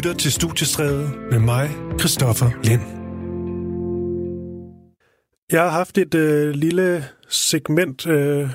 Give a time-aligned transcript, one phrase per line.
[0.00, 2.80] lytter til Studiestræde med mig, Christoffer Lind.
[5.52, 8.50] Jeg har haft et øh, lille segment øh,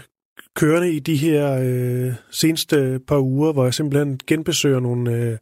[0.55, 5.37] kørende i de her øh, seneste par uger, hvor jeg simpelthen genbesøger nogle, øh,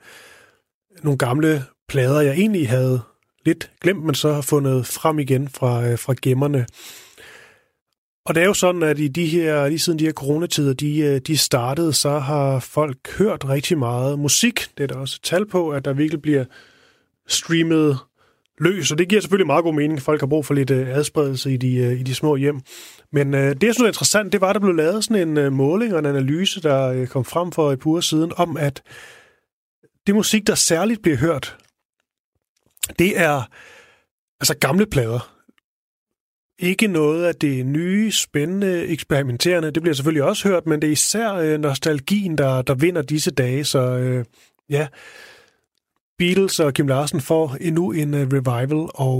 [1.03, 3.01] nogle gamle plader, jeg egentlig havde
[3.45, 6.65] lidt glemt, men så har fundet frem igen fra, øh, fra gemmerne.
[8.25, 10.99] Og det er jo sådan, at i de her, lige siden de her coronatider, de,
[10.99, 14.67] øh, de startede, så har folk hørt rigtig meget musik.
[14.77, 16.45] Det er der også tal på, at der virkelig bliver
[17.27, 17.97] streamet
[18.59, 20.01] løs, og det giver selvfølgelig meget god mening.
[20.01, 22.61] Folk har brug for lidt øh, adspredelse i de, øh, i de små hjem.
[23.11, 25.37] Men øh, det, jeg synes er interessant, det var, at der blev lavet sådan en
[25.37, 28.57] øh, måling og en analyse, der øh, kom frem for et par uger siden, om
[28.57, 28.81] at
[30.07, 31.57] det musik, der særligt bliver hørt,
[32.99, 33.41] det er
[34.39, 35.32] altså gamle plader
[36.63, 39.71] ikke noget af det nye, spændende, eksperimenterende.
[39.71, 43.31] Det bliver selvfølgelig også hørt, men det er især øh, nostalgien, der, der vinder disse
[43.31, 43.63] dage.
[43.63, 44.25] Så øh,
[44.69, 44.87] ja,
[46.17, 49.17] Beatles og Kim Larsen får endnu en øh, revival, og,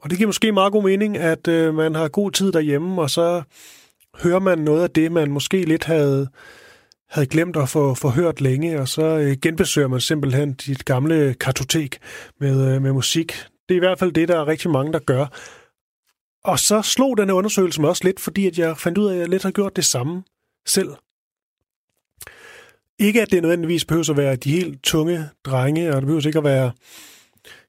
[0.00, 3.10] og det giver måske meget god mening, at øh, man har god tid derhjemme, og
[3.10, 3.42] så
[4.22, 6.28] hører man noget af det, man måske lidt havde,
[7.10, 11.34] havde glemt at få, få hørt længe, og så øh, genbesøger man simpelthen dit gamle
[11.40, 11.98] kartotek
[12.40, 13.32] med, øh, med musik.
[13.68, 15.26] Det er i hvert fald det, der er rigtig mange, der gør.
[16.44, 19.20] Og så slog den undersøgelse mig også lidt, fordi at jeg fandt ud af, at
[19.20, 20.22] jeg lidt har gjort det samme
[20.66, 20.88] selv.
[22.98, 26.38] Ikke at det nødvendigvis behøver at være de helt tunge drenge, og det behøver ikke
[26.38, 26.72] at være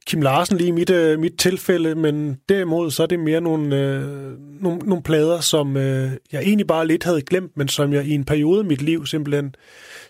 [0.07, 3.75] Kim Larsen lige i mit, øh, mit tilfælde, men derimod så er det mere nogle,
[3.75, 4.01] øh,
[4.61, 8.11] nogle, nogle plader, som øh, jeg egentlig bare lidt havde glemt, men som jeg i
[8.11, 9.55] en periode i mit liv simpelthen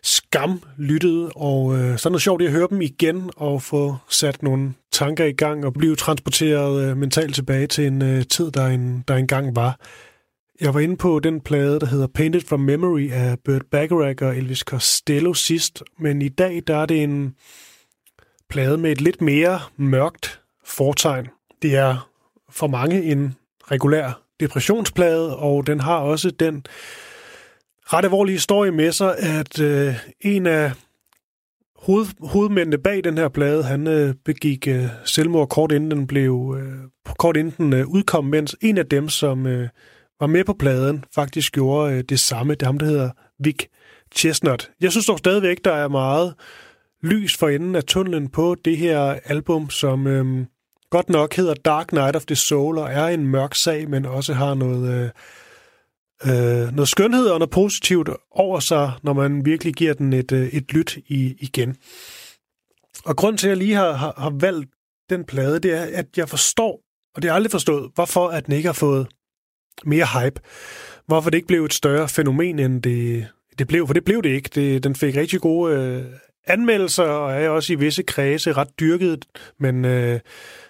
[0.03, 4.43] skam lyttede, og øh, så er det sjovt at høre dem igen og få sat
[4.43, 8.67] nogle tanker i gang og blive transporteret øh, mentalt tilbage til en øh, tid, der,
[8.67, 9.79] en, der engang var.
[10.61, 14.37] Jeg var inde på den plade, der hedder Painted from Memory af Burt Bacharach og
[14.37, 17.35] Elvis Costello sidst, men i dag der er det en
[18.55, 21.27] plade med et lidt mere mørkt fortegn.
[21.61, 22.09] Det er
[22.49, 23.35] for mange en
[23.71, 26.65] regulær depressionsplade, og den har også den
[27.93, 30.71] ret alvorlige historie med sig, at øh, en af
[31.75, 36.55] hoved, hovedmændene bag den her plade, han øh, begik øh, selvmord kort inden den blev
[36.59, 36.89] øh,
[37.19, 39.69] kort inden den øh, udkom, mens en af dem, som øh,
[40.19, 42.53] var med på pladen, faktisk gjorde øh, det samme.
[42.53, 43.65] Det er ham, der hedder Vic
[44.15, 44.69] Chestnut.
[44.81, 46.33] Jeg synes dog stadigvæk, der er meget
[47.05, 50.45] lys for enden af tunnelen på det her album, som øhm,
[50.89, 54.33] godt nok hedder Dark Night of the Soul og er en mørk sag, men også
[54.33, 55.09] har noget, øh,
[56.25, 60.47] øh, noget skønhed og noget positivt over sig, når man virkelig giver den et, øh,
[60.47, 61.75] et lyt i, igen.
[63.05, 64.69] Og grund til, at jeg lige har, har, har valgt
[65.09, 66.81] den plade, det er, at jeg forstår,
[67.15, 69.07] og det har jeg aldrig forstået, hvorfor at den ikke har fået
[69.85, 70.41] mere hype.
[71.07, 73.27] Hvorfor det ikke blev et større fænomen, end det,
[73.59, 73.87] det blev.
[73.87, 74.49] For det blev det ikke.
[74.55, 76.05] Det, den fik rigtig gode øh,
[76.47, 79.25] anmeldelser, og er også i visse kredse ret dyrket,
[79.59, 80.19] men øh,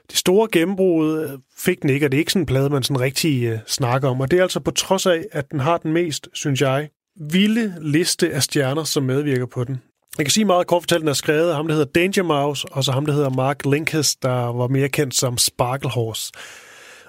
[0.10, 2.84] det store gennembrud øh, fik den ikke, og det er ikke sådan en plade, man
[2.84, 4.22] sådan rigtig øh, snakker om.
[4.22, 6.90] Og det er altså på trods af, at den har den mest, synes jeg,
[7.32, 9.82] vilde liste af stjerner, som medvirker på den.
[10.18, 12.68] Jeg kan sige meget kort fortalt, den er skrevet af ham, der hedder Danger Mouse,
[12.72, 16.32] og så ham, der hedder Mark Linkes, der var mere kendt som Sparkle Horse.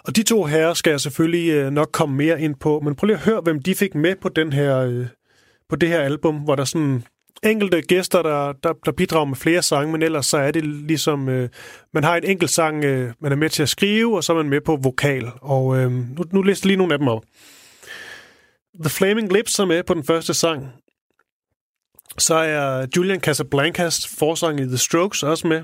[0.04, 3.06] Og de to herrer skal jeg selvfølgelig øh, nok komme mere ind på, men prøv
[3.06, 5.06] lige at høre, hvem de fik med på, den her, øh,
[5.68, 7.04] på det her album, hvor der sådan
[7.42, 11.28] enkelte gæster, der, der, der bidrager med flere sange, men ellers så er det ligesom,
[11.28, 11.48] øh,
[11.94, 14.36] man har en enkelt sang, øh, man er med til at skrive, og så er
[14.36, 15.30] man med på vokal.
[15.40, 17.22] Og øh, nu, nu læser lige nogle af dem op.
[18.80, 20.68] The Flaming Lips er med på den første sang.
[22.18, 25.62] Så er Julian Casablancas forsang i The Strokes også med.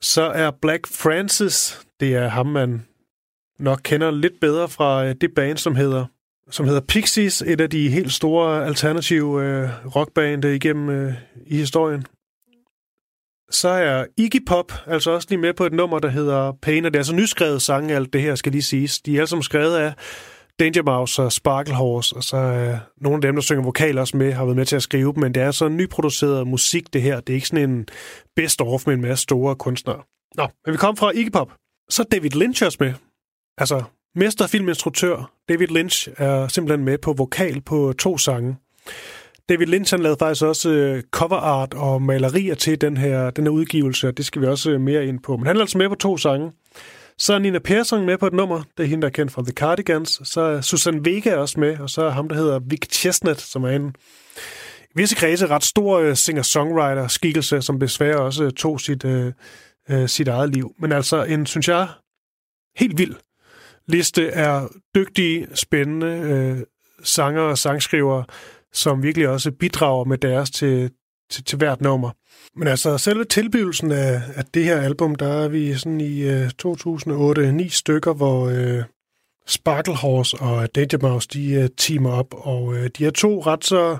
[0.00, 2.86] Så er Black Francis, det er ham, man
[3.58, 6.06] nok kender lidt bedre fra øh, det band, som hedder
[6.50, 11.14] som hedder Pixies, et af de helt store alternative øh, rockbande igennem øh,
[11.46, 12.06] i historien.
[13.50, 16.90] Så er Iggy Pop altså også lige med på et nummer, der hedder Pain, og
[16.92, 19.00] det er altså nyskrevet sange, alt det her skal lige siges.
[19.00, 19.94] De er alle sammen skrevet af
[20.58, 24.16] Danger Mouse og Sparkle Horse, og så er nogle af dem, der synger vokal også
[24.16, 27.02] med, har været med til at skrive dem, men det er så nyproduceret musik, det
[27.02, 27.20] her.
[27.20, 27.88] Det er ikke sådan en
[28.36, 30.02] best-of med en masse store kunstnere.
[30.34, 31.52] Nå, men vi kom fra Iggy Pop.
[31.90, 32.92] Så David Lynch også med.
[33.58, 33.84] Altså,
[34.16, 38.56] mesterfilminstruktør David Lynch er simpelthen med på vokal på to sange.
[39.48, 43.44] David Lynch han lavede faktisk også øh, cover art og malerier til den her, den
[43.44, 45.36] her udgivelse, og det skal vi også øh, mere ind på.
[45.36, 46.52] Men han er altså med på to sange.
[47.18, 49.42] Så er Nina Persson med på et nummer, det er hende, der er kendt fra
[49.42, 50.20] The Cardigans.
[50.24, 53.64] Så er Susan Vega også med, og så er ham, der hedder Vic Chestnut, som
[53.64, 53.94] er en
[54.90, 59.26] i visse kredse ret stor øh, singer-songwriter-skikkelse, som desværre også tog sit, uh,
[59.92, 60.74] uh, sit eget liv.
[60.78, 61.88] Men altså en, synes jeg,
[62.76, 63.14] helt vild
[63.88, 66.58] liste er dygtige, spændende øh,
[67.02, 68.24] sanger og sangskrivere,
[68.72, 70.90] som virkelig også bidrager med deres til,
[71.30, 72.10] til, til hvert nummer.
[72.56, 76.50] Men altså, selve tilbydelsen af, af det her album, der er vi sådan i øh,
[76.50, 78.84] 2008 ni stykker, hvor øh,
[79.46, 83.64] Sparkle Horse og Danger Mouse, de øh, teamer op, og øh, de er to ret
[83.64, 83.96] så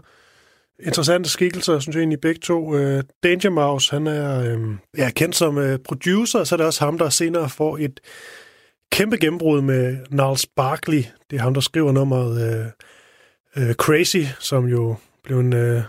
[0.81, 2.77] interessante skikkelser, synes jeg egentlig begge to.
[2.77, 4.59] Øh, Danger Mouse, han er øh,
[4.99, 8.01] ja, kendt som øh, producer, og så er det også ham, der senere får et
[8.93, 11.05] kæmpe gennembrud med Niles Barkley.
[11.31, 12.63] Det er ham, der skriver nummeret
[13.57, 15.83] øh, øh, Crazy, som jo blev en, øh,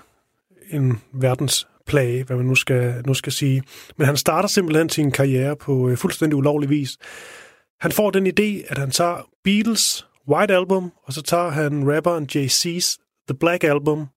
[0.69, 3.63] en verdensplage, hvad man nu skal, nu skal sige.
[3.97, 6.97] Men han starter simpelthen sin karriere på øh, fuldstændig ulovlig vis.
[7.81, 12.27] Han får den idé, at han tager Beatles White Album, og så tager han rapperen
[12.35, 12.97] JC's
[13.27, 14.07] The Black Album,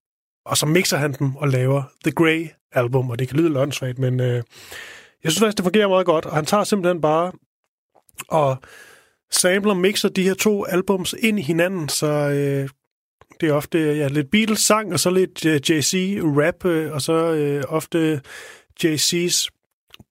[0.47, 3.99] og så mixer han dem og laver The Grey Album, og det kan lyde lønsvagt,
[3.99, 4.43] men øh,
[5.25, 7.33] jeg synes faktisk, det fungerer meget godt, og han tager simpelthen bare
[8.29, 8.57] og
[9.31, 12.69] samler mixer de her to albums ind i hinanden, så øh,
[13.41, 17.65] det er ofte ja, lidt Beatles-sang, og så lidt øh, JC-rap, øh, og så øh,
[17.69, 18.21] ofte
[18.85, 19.49] JC's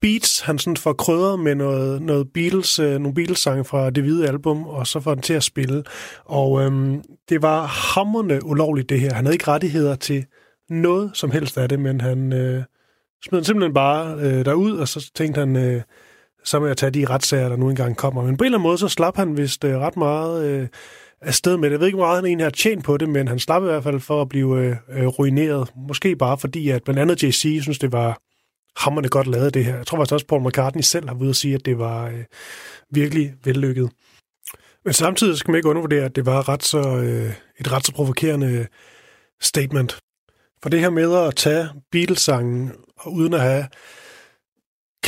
[0.01, 4.27] beats, han sådan får krydret med noget, noget Beatles, øh, nogle Beatles-sange fra det hvide
[4.27, 5.83] album, og så får han til at spille.
[6.25, 9.13] Og øhm, det var hammerne ulovligt, det her.
[9.13, 10.25] Han havde ikke rettigheder til
[10.69, 12.63] noget som helst af det, men han øh,
[13.25, 15.81] smed simpelthen bare øh, derud, og så tænkte han, øh,
[16.43, 18.23] så må jeg tage de retssager, der nu engang kommer.
[18.23, 20.67] Men på en eller anden måde, så slap han vist øh, ret meget øh,
[21.21, 21.71] afsted med det.
[21.71, 23.65] Jeg ved ikke, hvor meget han egentlig har tjent på det, men han slap i
[23.65, 25.69] hvert fald for at blive øh, øh ruineret.
[25.87, 28.21] Måske bare fordi, at blandt andet JC synes, det var
[28.77, 29.75] hammerne godt lavet det her.
[29.75, 32.23] Jeg tror faktisk også, Paul McCartney selv har ved at sige, at det var øh,
[32.91, 33.89] virkelig vellykket.
[34.85, 37.93] Men samtidig skal man ikke undervurdere, at det var ret så, øh, et ret så
[37.93, 38.67] provokerende
[39.41, 39.99] statement.
[40.63, 43.65] For det her med at tage Beatles-sangen, og uden at have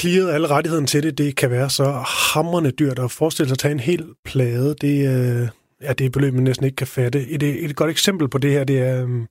[0.01, 1.91] clearet alle rettigheden til det, det kan være så
[2.33, 4.75] hammerne dyrt at forestille sig at tage en hel plade.
[4.81, 5.47] Det, øh,
[5.81, 7.27] ja, det er beløb, man næsten ikke kan fatte.
[7.27, 9.27] Et, øh, et godt eksempel på det her, det er um,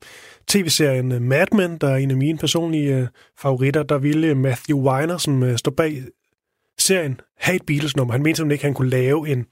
[0.49, 3.07] tv-serien øh, Mad Men, der er en af mine personlige øh,
[3.41, 3.83] favoritter.
[3.83, 6.03] Der ville øh, Matthew Weiner, som øh, står bag
[6.79, 8.13] serien, have et Beatles-nummer.
[8.13, 9.47] Han mente simpelthen ikke, at han kunne lave en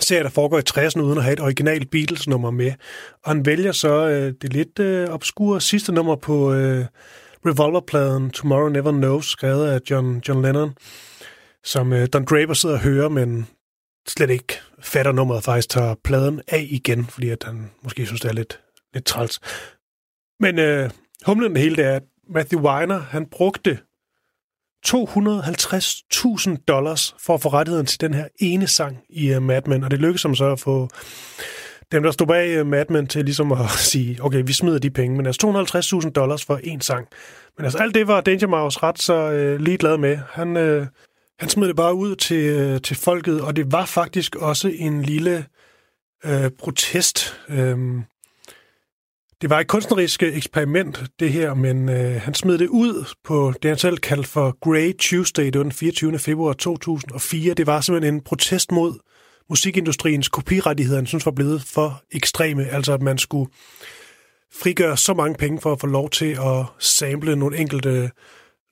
[0.00, 2.72] serie, der foregår i 60'erne, uden at have et originalt Beatles-nummer med.
[3.24, 6.84] Og han vælger så øh, det lidt øh, obskure sidste nummer på Øh,
[7.46, 10.74] Revolverpladen Tomorrow Never Knows, skrevet af John, John Lennon,
[11.64, 13.46] som øh, Don Draper sidder og hører, men
[14.08, 18.28] slet ikke fatter nummeret, faktisk tager pladen af igen, fordi at han måske synes, det
[18.28, 18.60] er lidt,
[18.94, 19.40] lidt træls.
[20.40, 20.90] Men øh,
[21.26, 22.02] humlen det hele, det er, at
[22.34, 23.78] Matthew Weiner, han brugte
[24.86, 29.84] 250.000 dollars for at få rettigheden til den her ene sang i uh, Mad Men,
[29.84, 30.88] og det lykkedes ham så at få
[31.92, 34.90] dem, der stod bag øh, Mad Men, til ligesom at sige, okay, vi smider de
[34.90, 37.08] penge, men altså 250.000 dollars for en sang.
[37.56, 40.18] Men altså alt det var Danger Mouse ret så øh, ligeglad med.
[40.30, 40.86] Han, øh,
[41.38, 45.02] han smed det bare ud til, øh, til folket, og det var faktisk også en
[45.02, 45.46] lille
[46.24, 47.40] øh, protest.
[47.48, 47.78] Øh,
[49.42, 53.52] det var et kunstnerisk øh, eksperiment, det her, men øh, han smed det ud på
[53.62, 56.18] det, han selv kaldte for Grey Tuesday, det var den 24.
[56.18, 57.54] februar 2004.
[57.54, 58.98] Det var simpelthen en protest mod
[59.48, 63.50] musikindustriens kopirettigheder, han synes var blevet for ekstreme, altså at man skulle
[64.52, 68.10] frigøre så mange penge for at få lov til at sample nogle enkelte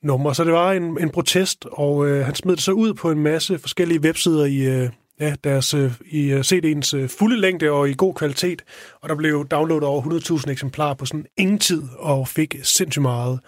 [0.03, 0.35] numre.
[0.35, 3.19] Så det var en, en protest, og øh, han smed det så ud på en
[3.19, 4.89] masse forskellige websider i, øh,
[5.19, 8.63] ja, deres, øh, i øh, CD'ens øh, fulde længde og i god kvalitet.
[9.01, 13.39] Og der blev downloadet over 100.000 eksemplarer på sådan ingen tid, og fik sindssygt meget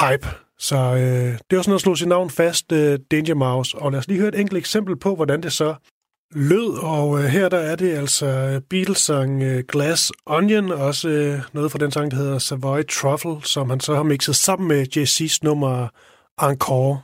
[0.00, 0.28] hype.
[0.58, 3.78] Så øh, det var sådan at slå sit navn fast, øh, Danger Mouse.
[3.78, 5.74] Og lad os lige høre et enkelt eksempel på, hvordan det så
[6.34, 11.40] lød, og øh, her der er det altså øh, Beatles-sang øh, Glass Onion, også øh,
[11.52, 14.96] noget fra den sang, der hedder Savoy Truffle, som han så har mixet sammen med
[14.96, 15.88] Jay-Z's nummer
[16.42, 17.00] Encore.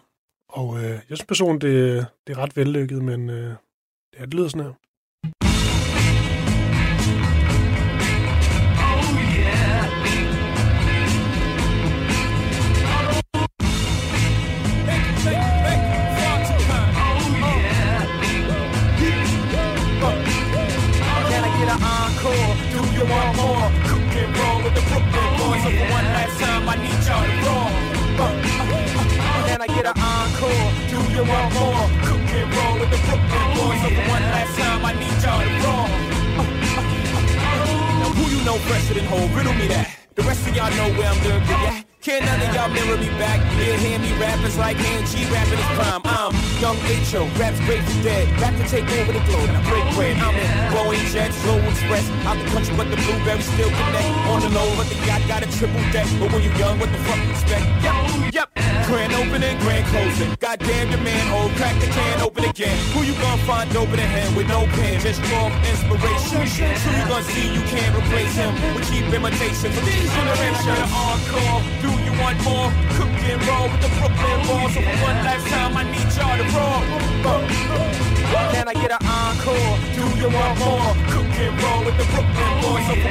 [0.48, 3.54] Og øh, jeg synes personligt, det, det er ret vellykket, men øh,
[4.12, 4.72] det, det lyder sådan her.
[31.18, 31.86] You want more.
[32.06, 33.80] Cook and roll with the Brooklyn boys.
[33.82, 35.86] So for one last time, I need y'all to roll.
[37.98, 39.06] Now who you know fresher than?
[39.34, 39.98] Riddle me that.
[40.14, 41.84] The rest of y'all know where I'm lurking, at.
[41.98, 43.42] Can't none of y'all mirror me back.
[43.58, 46.02] You hear me rappers like G rapping his prime.
[46.06, 46.30] I'm
[46.62, 48.26] Young H.O., raps great for dead.
[48.38, 49.50] Back to take over the globe.
[49.50, 50.14] and I break bread.
[50.22, 52.06] I'm in Boeing Jets, Slow Express.
[52.30, 54.14] Out the country, but the blueberries still connect.
[54.30, 56.06] On the low, but the yacht got a triple deck.
[56.22, 57.66] But when you young, what the fuck you expect?
[57.82, 58.67] Yep, yep.
[58.88, 60.32] Grand opening, grand closing.
[60.40, 62.72] Goddamn your man, old crack the can, open again.
[62.96, 64.98] Who you gonna find open a hand with no pen?
[65.04, 66.48] Just strong inspiration.
[66.48, 69.68] Who you gonna see you can't replace him with cheap imitation.
[69.76, 71.60] For these generations, hardcore.
[72.16, 72.68] want more?
[72.96, 74.72] Cook and roll with the Brooklyn Balls.
[74.72, 76.80] So for one last time, I need y'all to roll.
[78.52, 79.76] Can I get an encore?
[79.96, 80.96] Do you want more?
[81.12, 82.84] Cook and roll with the Brooklyn Boys.
[82.88, 83.07] So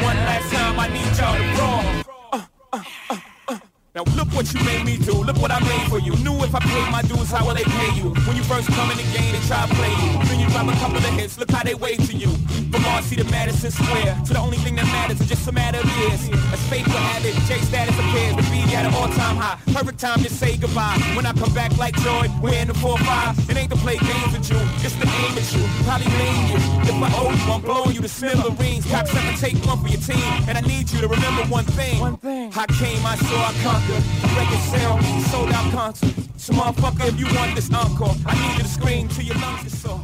[4.98, 6.16] what you made me do, look what I made for you.
[6.24, 8.10] Knew if I paid my dues, how will they pay you?
[8.26, 10.26] When you first come in the game, they try to play you.
[10.26, 12.30] Then you drop a couple of hits, look how they wait to you.
[12.72, 15.80] From Marcy to Madison Square, to the only thing that matters is just a matter
[15.80, 16.30] of years.
[16.54, 19.58] As fate will have it, J status appears, the beat at an all-time high.
[19.74, 20.98] Perfect time to say goodbye.
[21.16, 23.50] When I come back like joy, we're in the 4-5.
[23.50, 25.64] It ain't to play games with you, it's to aim at you.
[25.86, 26.60] Probably blame you.
[26.88, 28.86] If I owe you, I'm blowing you to smithereens.
[28.86, 30.24] Cop seven, take one for your team.
[30.48, 32.00] And I need you to remember one thing.
[32.00, 32.52] One thing.
[32.56, 34.04] I came, I saw, I conquered.
[34.38, 34.87] Record sale,
[35.32, 36.16] sold out concert.
[36.44, 39.64] So motherfucker, if you want this encore, I need you to scream till your lungs
[39.70, 40.02] are sore.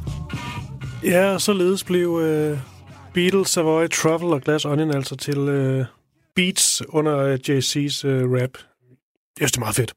[1.03, 2.57] Ja, og således blev øh,
[3.13, 5.85] Beatles, Savoy, Truffle og Glass Onion altså til øh,
[6.35, 8.57] beats under øh, JC's øh, rap.
[9.39, 9.93] Jeg synes, det er meget fedt.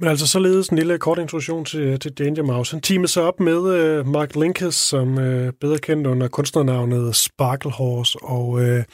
[0.00, 2.72] Men altså således en lille kort introduktion til, til Danger Mouse.
[2.72, 7.70] Han teamede sig op med øh, Mark Linkes, som øh, bedre kendt under kunstnernavnet Sparkle
[7.70, 8.84] Horse, og øh,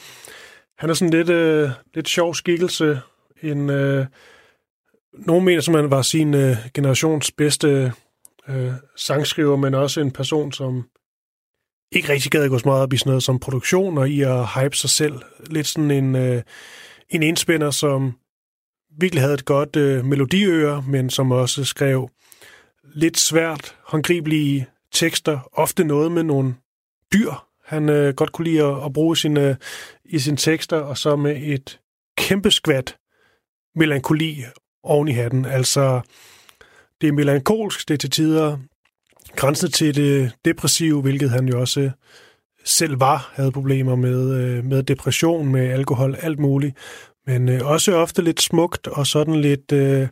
[0.79, 3.01] han er sådan lidt, øh, lidt sjov skikkelse.
[3.43, 4.07] En, øh,
[5.19, 7.93] nogle mener, som han var sin øh, generations bedste
[8.49, 10.85] øh, sangskriver, men også en person, som
[11.93, 14.21] ikke rigtig gad at gå så meget op i sådan noget som produktion og i
[14.21, 15.15] at hype sig selv.
[15.47, 16.43] Lidt sådan en, øh,
[17.11, 18.13] en indspænder, som
[19.01, 22.09] virkelig havde et godt øh, melodiøre, men som også skrev
[22.95, 26.55] lidt svært håndgribelige tekster, ofte noget med nogle
[27.13, 29.57] dyr, han øh, godt kunne lide at, at bruge sine, øh,
[30.05, 31.81] i sine tekster, og så med et
[32.17, 32.97] kæmpe skvat
[33.75, 34.45] melankoli
[34.85, 35.45] oven i hatten.
[35.45, 36.01] Altså,
[37.01, 38.57] det er melankolsk, det er til tider
[39.37, 41.91] grænsen til det depressive, hvilket han jo også
[42.65, 46.77] selv var, havde problemer med, øh, med depression, med alkohol, alt muligt.
[47.27, 50.09] Men øh, også ofte lidt smukt og sådan lidt øh,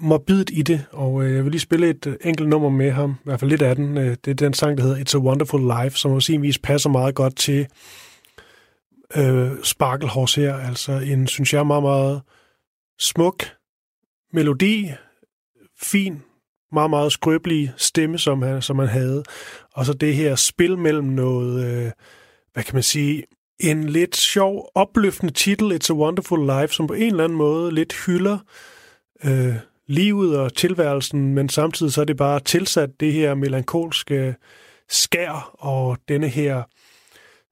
[0.00, 0.84] morbidt i det.
[0.92, 3.50] Og øh, jeg vil lige spille et øh, enkelt nummer med ham, i hvert fald
[3.50, 3.98] lidt af den.
[3.98, 6.58] Øh, det er den sang, der hedder It's a Wonderful Life, som på sin vis
[6.58, 7.66] passer meget godt til
[9.16, 10.54] øh, Sparkle Horse her.
[10.54, 12.22] Altså en, synes jeg, meget, meget
[12.98, 13.57] smuk
[14.32, 14.90] melodi,
[15.82, 16.22] fin,
[16.72, 19.22] meget, meget skrøbelig stemme, som han, som han havde.
[19.72, 21.92] Og så det her spil mellem noget, øh,
[22.52, 23.24] hvad kan man sige,
[23.60, 27.74] en lidt sjov, opløftende titel, It's a Wonderful Life, som på en eller anden måde
[27.74, 28.38] lidt hylder
[29.24, 29.54] øh,
[29.86, 34.34] livet og tilværelsen, men samtidig så er det bare tilsat det her melankolske
[34.88, 36.62] skær og denne her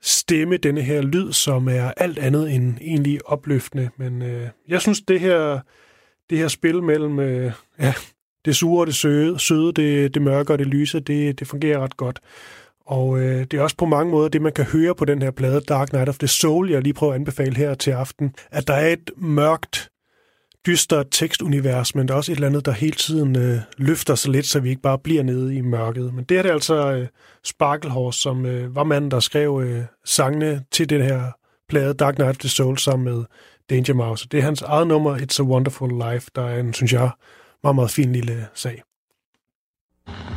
[0.02, 3.90] stemme, denne her lyd, som er alt andet end egentlig opløftende.
[3.96, 5.60] Men øh, jeg synes, det her,
[6.30, 7.94] det her spil mellem øh, ja,
[8.44, 11.78] det sure og det søde, søde det, det mørke og det lyse, det, det fungerer
[11.78, 12.20] ret godt.
[12.86, 15.30] Og øh, det er også på mange måder det, man kan høre på den her
[15.30, 18.68] plade, Dark Night of the Soul, jeg lige prøver at anbefale her til aften, at
[18.68, 19.90] der er et mørkt,
[20.66, 24.30] dystert tekstunivers, men der er også et eller andet, der hele tiden øh, løfter sig
[24.30, 26.14] lidt, så vi ikke bare bliver nede i mørket.
[26.14, 27.06] Men det er det altså øh,
[27.44, 31.22] Sparklehorse, som øh, var manden, der skrev øh, sangene til den her
[31.68, 33.24] plade, Dark Night of the Soul, sammen med
[33.70, 34.28] Danger Mouse.
[34.28, 37.10] Det er hans eget nummer, It's a Wonderful Life, der er en, synes jeg,
[37.62, 38.82] meget, meget fin lille sag.
[40.06, 40.35] thank you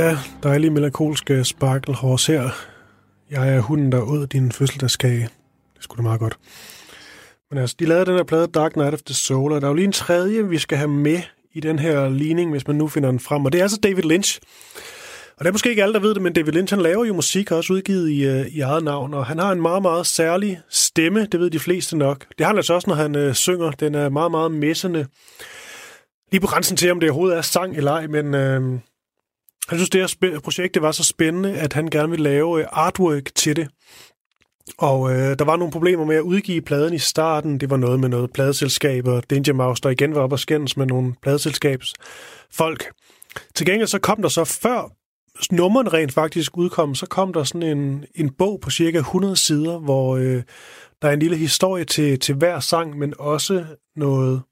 [0.00, 2.50] Ja, dejlig melankolske øh, sparkle horse her.
[3.30, 5.28] Jeg er hunden, der ud din fødselsdagskage.
[5.74, 6.38] Det skulle da meget godt.
[7.50, 9.70] Men altså, de lavede den her plade Dark Night of the Soul, og der er
[9.70, 11.20] jo lige en tredje, vi skal have med
[11.52, 14.02] i den her ligning, hvis man nu finder den frem, og det er altså David
[14.02, 14.40] Lynch.
[15.36, 17.14] Og det er måske ikke alle, der ved det, men David Lynch han laver jo
[17.14, 20.60] musik, også udgivet i, øh, i eget navn, og han har en meget, meget særlig
[20.68, 22.26] stemme, det ved de fleste nok.
[22.38, 23.70] Det har han altså også, når han øh, synger.
[23.70, 25.06] Den er meget, meget messende.
[26.32, 28.80] Lige på grænsen til, om det overhovedet er sang eller ej, men øh,
[29.70, 32.66] han synes, det her projekt det var så spændende, at han gerne ville lave øh,
[32.70, 33.68] artwork til det.
[34.78, 37.60] Og øh, der var nogle problemer med at udgive pladen i starten.
[37.60, 40.76] Det var noget med noget pladeselskab, og Danger Mouse, der igen var op og skændes
[40.76, 42.92] med nogle pladeselskabsfolk.
[43.54, 44.92] Til gengæld så kom der så før
[45.54, 49.78] nummeren rent faktisk udkom, så kom der sådan en, en bog på cirka 100 sider,
[49.78, 50.42] hvor øh,
[51.02, 53.64] der er en lille historie til, til hver sang, men også
[53.96, 54.42] noget,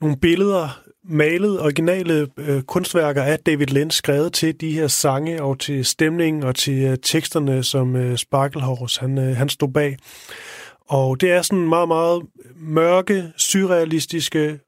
[0.00, 5.58] nogle billeder, malet originale øh, kunstværker af David Lynch, skrevet til de her sange og
[5.58, 9.96] til stemningen og til øh, teksterne, som øh, Sparklehorse han, øh, han stod bag.
[10.88, 12.22] Og det er sådan meget, meget
[12.56, 14.60] mørke, surrealistiske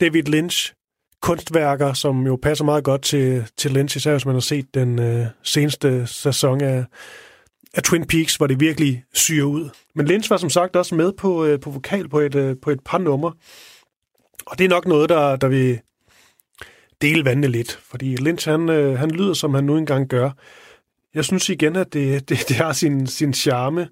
[0.00, 0.72] David Lynch
[1.22, 4.98] kunstværker, som jo passer meget godt til, til Lynch, især hvis man har set den
[4.98, 6.84] øh, seneste sæson af,
[7.74, 9.68] af Twin Peaks, hvor det virkelig syrer ud.
[9.94, 12.70] Men Lynch var som sagt også med på, øh, på vokal på et, øh, på
[12.70, 13.32] et par numre.
[14.46, 15.80] Og det er nok noget, der, der vil
[17.02, 20.30] dele vandene lidt, fordi Lynch, han, øh, han lyder, som han nu engang gør.
[21.14, 23.88] Jeg synes igen, at det, det, det har sin, sin charme.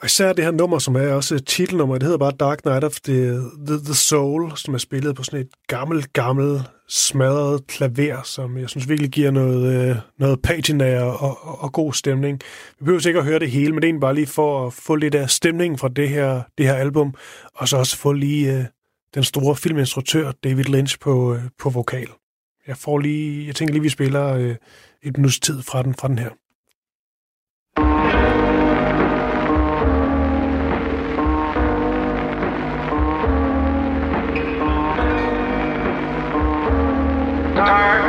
[0.00, 3.00] Og især det her nummer, som er også titelnummer, det hedder bare Dark Night of
[3.00, 3.34] the,
[3.66, 8.68] the, the Soul, som er spillet på sådan et gammelt, gammelt, smadret klaver, som jeg
[8.68, 12.40] synes virkelig giver noget, øh, noget patina og, og, og god stemning.
[12.78, 14.94] Vi behøver sikkert at høre det hele, men det er bare lige for at få
[14.94, 17.14] lidt af stemningen fra det her, det her album,
[17.54, 18.64] og så også få lige øh,
[19.14, 22.08] den store filminstruktør David Lynch på, øh, på vokal.
[22.66, 24.56] Jeg får lige, jeg tænker lige, vi spiller øh,
[25.02, 26.30] et minuts tid fra den, fra den her.
[37.56, 38.01] Dark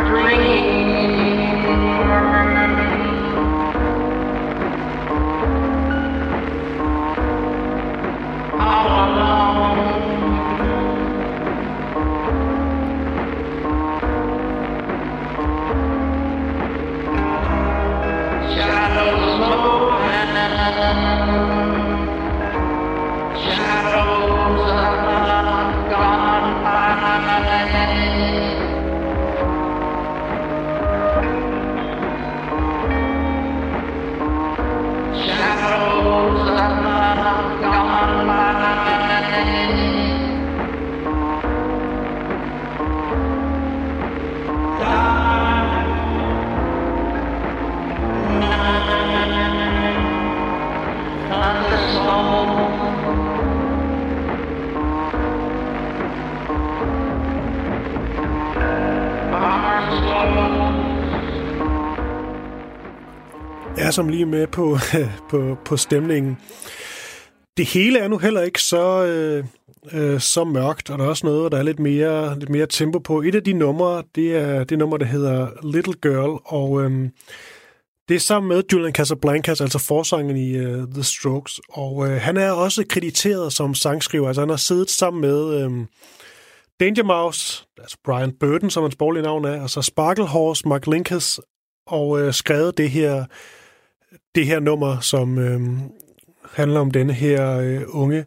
[63.93, 64.77] som lige med på,
[65.29, 66.37] på, på stemningen.
[67.57, 69.45] Det hele er nu heller ikke så, øh,
[69.91, 72.99] øh, så mørkt, og der er også noget, der er lidt mere, lidt mere tempo
[72.99, 73.21] på.
[73.21, 77.09] Et af de numre, det er det nummer, der hedder Little Girl, og øh,
[78.09, 82.37] det er sammen med Julian Casablancas, altså forsangen i uh, The Strokes, og uh, han
[82.37, 85.87] er også krediteret som sangskriver, altså han har siddet sammen med um,
[86.79, 90.87] Danger Mouse, altså Brian Burden, som hans borgerlige navn er, og så Sparkle Horse, Mark
[90.87, 91.39] Linkus,
[91.87, 93.25] og uh, skrevet det her,
[94.35, 95.61] det her nummer, som øh,
[96.51, 98.25] handler om denne her øh, unge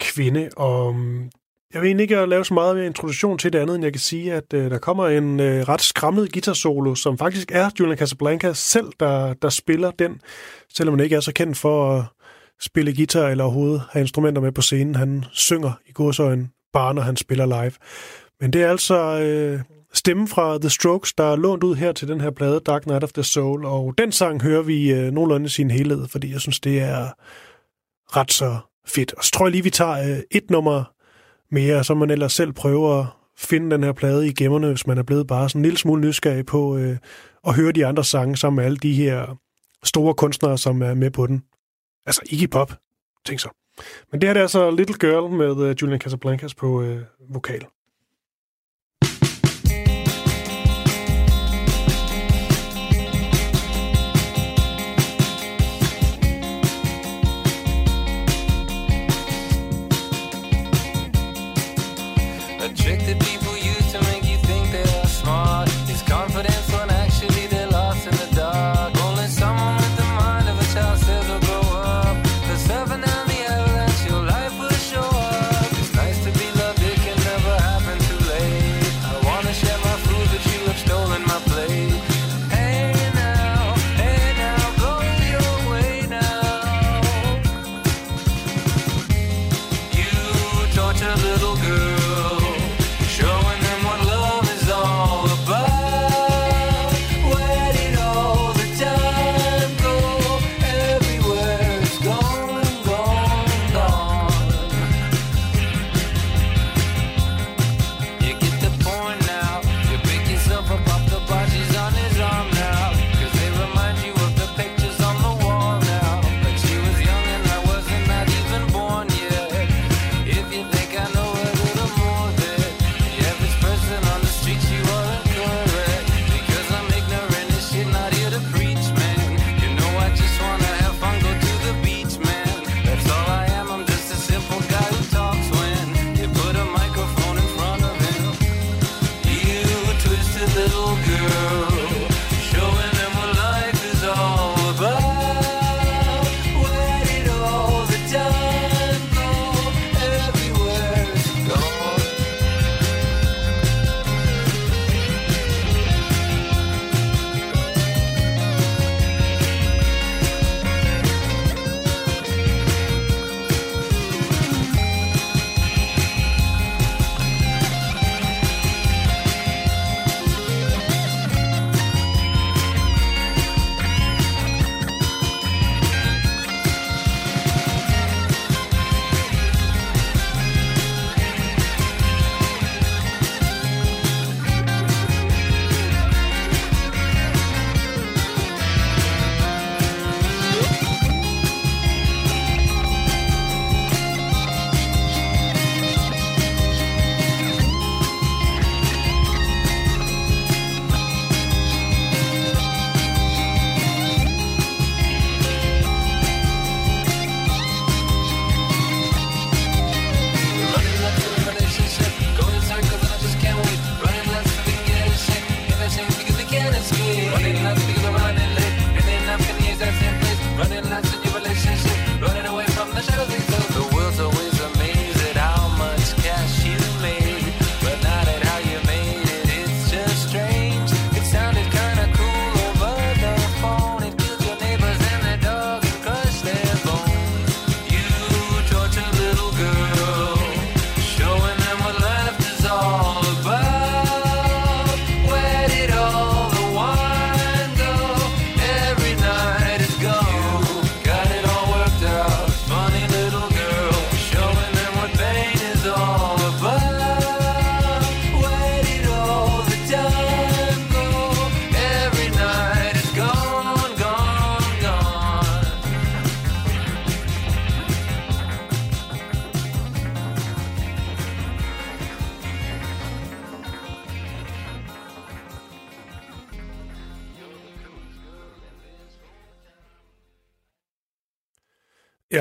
[0.00, 1.30] kvinde, og øhm,
[1.74, 4.32] jeg vil egentlig ikke lave så meget introduktion til det andet, end jeg kan sige,
[4.32, 8.86] at øh, der kommer en øh, ret skræmmet guitarsolo, som faktisk er Julian Casablanca selv,
[9.00, 10.20] der, der spiller den,
[10.74, 12.04] selvom han ikke er så kendt for at
[12.60, 14.94] spille guitar eller overhovedet have instrumenter med på scenen.
[14.94, 17.72] Han synger i godsøjen bare, når han spiller live.
[18.40, 19.60] Men det er altså øh,
[19.94, 23.04] stemme fra The Strokes, der er lånt ud her til den her plade, Dark Night
[23.04, 26.60] of the Soul, og den sang hører vi øh, nogenlunde sin helhed, fordi jeg synes,
[26.60, 27.08] det er
[28.16, 29.14] ret så fedt.
[29.14, 30.84] Og så tror jeg lige, vi tager øh, et nummer
[31.50, 34.98] mere, så man ellers selv prøver at finde den her plade i gemmerne, hvis man
[34.98, 36.96] er blevet bare sådan en lille smule nysgerrig på øh,
[37.46, 39.38] at høre de andre sange sammen med alle de her
[39.84, 41.42] store kunstnere, som er med på den.
[42.06, 42.72] Altså Iggy Pop,
[43.26, 43.48] tænk så.
[44.12, 47.66] Men det her det er altså Little Girl med øh, Julian Casablancas på øh, vokal.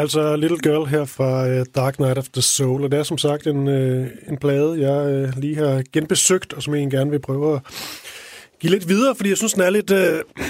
[0.03, 3.17] Altså Little Girl her fra uh, Dark Night of the Soul, og det er som
[3.17, 7.11] sagt en, uh, en plade, jeg uh, lige har genbesøgt, og som jeg egentlig gerne
[7.11, 7.61] vil prøve at
[8.59, 10.45] give lidt videre, fordi jeg synes, den er lidt, uh,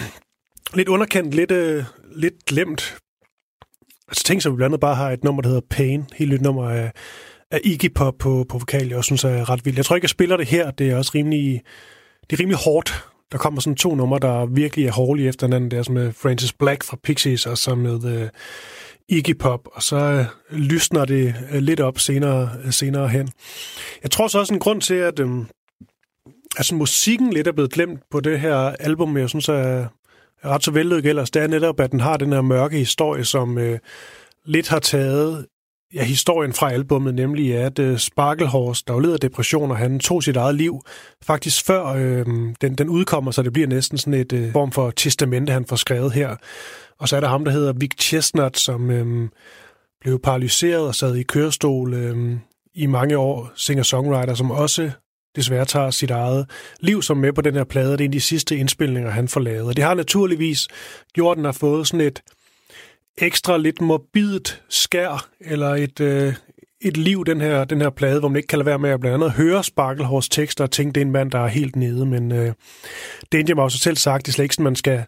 [0.74, 1.84] lidt underkendt, lidt, uh,
[2.16, 2.98] lidt glemt.
[4.08, 6.32] Altså tænk så, at vi blandt andet bare har et nummer, der hedder Pain, helt
[6.32, 6.92] nyt nummer af,
[7.52, 9.78] af Iggy Pop på, på vokal, jeg også synes er ret vildt.
[9.78, 11.62] Jeg tror ikke, jeg spiller det her, det er også rimelig,
[12.30, 13.06] det er rimelig hårdt.
[13.32, 15.72] Der kommer sådan to numre, der virkelig er hårde efter hinanden.
[15.72, 18.22] Det er som med Francis Black fra Pixies, og så med...
[18.22, 18.28] Uh,
[19.10, 20.26] Iggy Pop, og så øh,
[20.60, 23.30] lysner det øh, lidt op senere, øh, senere hen.
[24.04, 25.30] Jeg tror så også en grund til, at øh,
[26.58, 29.88] altså, musikken lidt er blevet glemt på det her album, jeg synes er,
[30.44, 33.26] er ret så vellykket ellers, det er netop, at den har den her mørke historie,
[33.26, 33.80] som øh,
[34.46, 35.46] lidt har taget
[35.94, 40.24] ja, historien fra albummet, nemlig at øh, Sparklehorse, der jo led af depressioner, han tog
[40.24, 40.82] sit eget liv
[41.24, 42.26] faktisk før øh,
[42.62, 45.76] den, den udkommer, så det bliver næsten sådan et øh, form for testamente, han får
[45.76, 46.36] skrevet her.
[47.04, 49.30] Og så er der ham, der hedder Vic Chestnut, som øhm,
[50.02, 52.40] blev paralyseret og sad i kørestol øhm,
[52.74, 53.52] i mange år.
[53.56, 54.92] Singer-songwriter, som også
[55.36, 57.92] desværre tager sit eget liv som med på den her plade.
[57.92, 59.68] Det er en af de sidste indspilninger, han får lavet.
[59.68, 60.68] Og det har naturligvis
[61.14, 62.22] gjort, at den har fået sådan et
[63.18, 66.34] ekstra lidt morbidt skær, eller et, øh,
[66.82, 69.00] et liv, den her, den her plade, hvor man ikke kan lade være med at
[69.00, 72.06] blandt andet høre Sparkelhors tekster og tænke, det er en mand, der er helt nede.
[72.06, 72.54] Men øh,
[73.32, 75.04] det er jeg mig også selv sagt, det er slet ikke sådan, man skal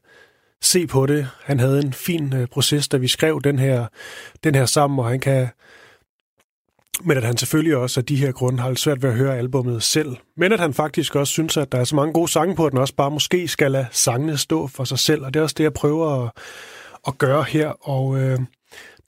[0.62, 1.28] se på det.
[1.44, 3.88] Han havde en fin øh, proces, da vi skrev den her,
[4.44, 5.48] den her sammen, og han kan...
[7.04, 9.38] Men at han selvfølgelig også af de her grunde har lidt svært ved at høre
[9.38, 10.16] albummet selv.
[10.38, 12.72] Men at han faktisk også synes, at der er så mange gode sange på, at
[12.72, 15.26] den også bare måske skal lade sangene stå for sig selv.
[15.26, 16.32] Og det er også det, jeg prøver at,
[17.08, 17.90] at gøre her.
[17.90, 18.40] Og øh,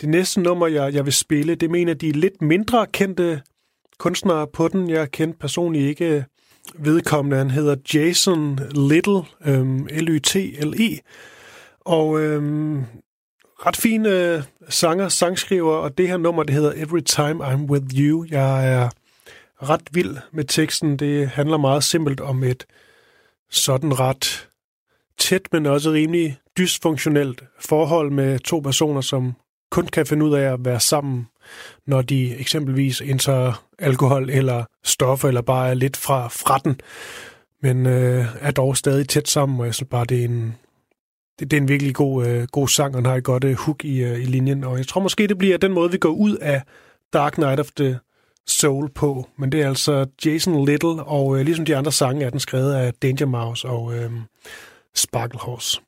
[0.01, 3.41] det næste nummer, jeg, jeg vil spille, det mener de lidt mindre kendte
[3.99, 4.89] kunstnere på den.
[4.89, 6.23] Jeg kendte personligt ikke øh,
[6.75, 7.37] vedkommende.
[7.37, 10.97] Han hedder Jason Little, øhm, L-Y-T-L-E.
[11.87, 12.83] Og øhm,
[13.65, 17.85] ret fin øh, sanger, sangskriver, og det her nummer, det hedder Every Time I'm With
[17.99, 18.25] You.
[18.29, 18.89] Jeg er
[19.61, 20.97] ret vild med teksten.
[20.97, 22.65] Det handler meget simpelt om et
[23.49, 24.47] sådan ret
[25.17, 29.33] tæt, men også rimelig dysfunktionelt forhold med to personer, som
[29.71, 31.27] kun kan finde ud af at være sammen,
[31.85, 36.81] når de eksempelvis indtager alkohol eller stoffer, eller bare er lidt fra, fra den,
[37.61, 40.55] men øh, er dog stadig tæt sammen, og jeg synes bare, det er en,
[41.39, 43.55] det, det er en virkelig god, øh, god sang, og den har et godt øh,
[43.57, 46.09] hook i, øh, i linjen, og jeg tror måske, det bliver den måde, vi går
[46.09, 46.61] ud af
[47.13, 47.99] Dark Knight of the
[48.47, 52.29] Soul på, men det er altså Jason Little, og øh, ligesom de andre sange er
[52.29, 54.11] den skrevet af Danger Mouse og øh,
[54.95, 55.81] Sparkle Horse.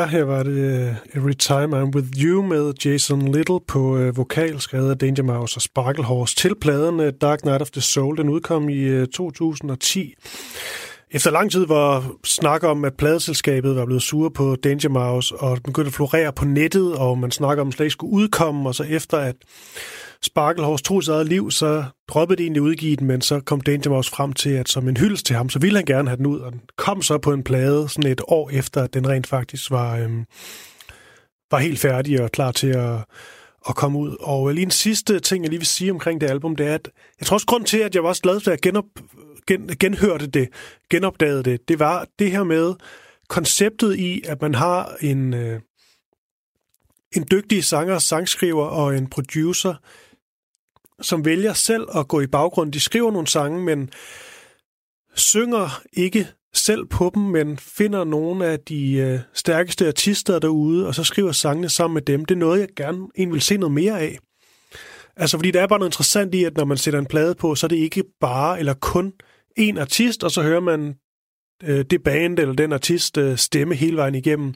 [0.00, 4.16] Ja, her var det uh, Every Time I'm With You med Jason Little på uh,
[4.16, 7.80] vokal, skrevet af Danger Mouse og Sparkle Horse til pladen uh, Dark Knight of the
[7.80, 8.16] Soul.
[8.16, 10.14] Den udkom i uh, 2010.
[11.10, 15.58] Efter lang tid var snak om, at pladeselskabet var blevet sure på Danger Mouse, og
[15.64, 18.74] begyndte at florere på nettet, og man snakker om, at slet ikke skulle udkomme, og
[18.74, 19.36] så efter at
[20.22, 23.60] Sparkle Horse tog sit eget liv, så droppede det egentlig udgive den, men så kom
[23.60, 26.16] Danger Mouse frem til, at som en hyldest til ham, så ville han gerne have
[26.16, 29.08] den ud, og den kom så på en plade sådan et år efter, at den
[29.08, 30.24] rent faktisk var, øhm,
[31.50, 32.96] var helt færdig og klar til at,
[33.68, 34.16] at komme ud.
[34.20, 36.74] Og øh, lige en sidste ting, jeg lige vil sige omkring det album, det er,
[36.74, 36.88] at
[37.20, 38.84] jeg tror også grund til, at jeg var også glad for, at jeg genop,
[39.46, 40.48] gen, genhørte det,
[40.90, 42.74] genopdagede det, det var det her med
[43.28, 45.60] konceptet i, at man har en, øh,
[47.12, 49.74] en dygtig sanger, sangskriver og en producer,
[51.02, 52.72] som vælger selv at gå i baggrund.
[52.72, 53.90] De skriver nogle sange, men
[55.14, 60.94] synger ikke selv på dem, men finder nogle af de øh, stærkeste artister derude, og
[60.94, 62.24] så skriver sangene sammen med dem.
[62.24, 64.18] Det er noget, jeg gerne egentlig vil se noget mere af.
[65.16, 67.54] Altså, fordi der er bare noget interessant i, at når man sætter en plade på,
[67.54, 69.12] så er det ikke bare eller kun
[69.56, 70.94] en artist, og så hører man
[71.64, 74.54] øh, det band eller den artist øh, stemme hele vejen igennem.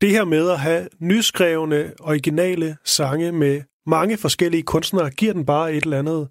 [0.00, 5.74] Det her med at have nyskrevne, originale sange med mange forskellige kunstnere, giver den bare
[5.74, 6.28] et eller andet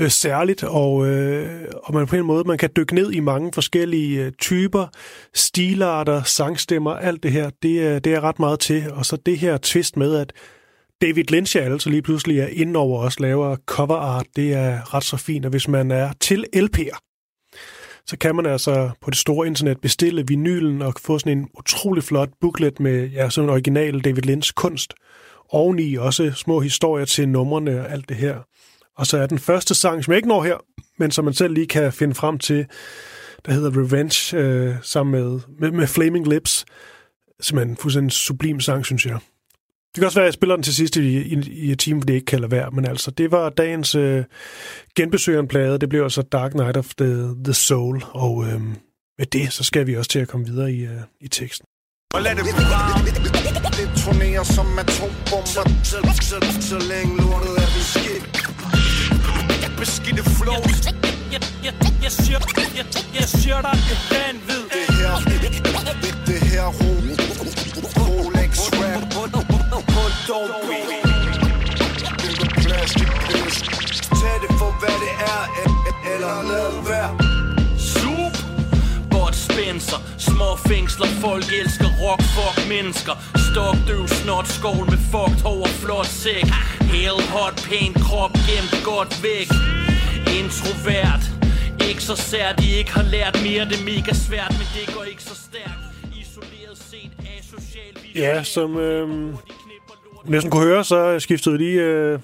[0.00, 3.52] øh, særligt, og, øh, og man på en måde man kan dykke ned i mange
[3.52, 4.86] forskellige øh, typer,
[5.34, 8.92] stilarter, sangstemmer, alt det her, det, øh, det er ret meget til.
[8.92, 10.32] Og så det her twist med, at
[11.02, 15.04] David Lynch altså lige pludselig er inde over os, laver cover art, det er ret
[15.04, 16.98] så fint, og hvis man er til LP'er,
[18.06, 22.04] så kan man altså på det store internet bestille vinylen og få sådan en utrolig
[22.04, 24.94] flot booklet med ja, sådan en original David Lynch kunst.
[25.48, 28.38] Oveni også små historier til numrene og alt det her.
[28.96, 30.56] Og så er den første sang, som jeg ikke når her,
[30.98, 32.66] men som man selv lige kan finde frem til,
[33.46, 36.64] der hedder Revenge, øh, sammen med, med, med Flaming Lips.
[37.40, 39.18] Simpelthen en fuldstændig sublim sang, synes jeg.
[39.94, 42.00] Det kan også være, at jeg spiller den til sidst i, i, i et time,
[42.00, 42.70] fordi det ikke kan lade være.
[42.70, 44.24] Men altså, det var dagens øh,
[44.96, 45.78] genbesøg en plade.
[45.78, 48.02] Det blev altså Dark Night of the, the Soul.
[48.10, 48.60] Og øh,
[49.18, 51.66] med det, så skal vi også til at komme videre i, øh, i teksten.
[52.14, 53.10] Og lad det varme
[53.78, 55.64] Detonerer som atombomber.
[55.84, 58.24] Så, så, så længe lortet er beskidt
[59.78, 60.86] Beskidte flows.
[62.02, 62.38] Jeg, siger,
[62.76, 64.62] jeg, jeg siger dig, det er vanvid.
[64.76, 65.14] Det her
[66.02, 66.92] Det, det her ro.
[67.98, 69.02] Rolex rap.
[70.28, 70.78] Don't be.
[72.22, 73.56] Bygger plastik pis
[74.20, 75.42] Tag det for hvad det er
[76.12, 76.75] Eller lad
[79.56, 80.00] Spencer.
[80.30, 81.06] Små fængsler.
[81.06, 82.22] Folk elsker rock.
[82.36, 83.14] Fuck mennesker.
[83.48, 84.46] Stok døv snot.
[84.56, 86.48] Skål med fucked hår og flot sæk.
[86.94, 87.54] Hell hot.
[87.68, 88.32] Pæn krop.
[88.48, 89.48] Gemt godt væk.
[90.38, 91.22] Introvert.
[91.88, 92.54] Ikke så sært.
[92.62, 93.62] De ikke har lært mere.
[93.70, 94.52] Det er mega svært.
[94.58, 95.82] Men det går ikke så stærkt.
[96.20, 97.12] Isoleret set.
[97.38, 97.94] Asocial.
[98.24, 99.08] Ja, som øh,
[100.24, 102.18] næsten kunne høre, så skiftede vi lige øh,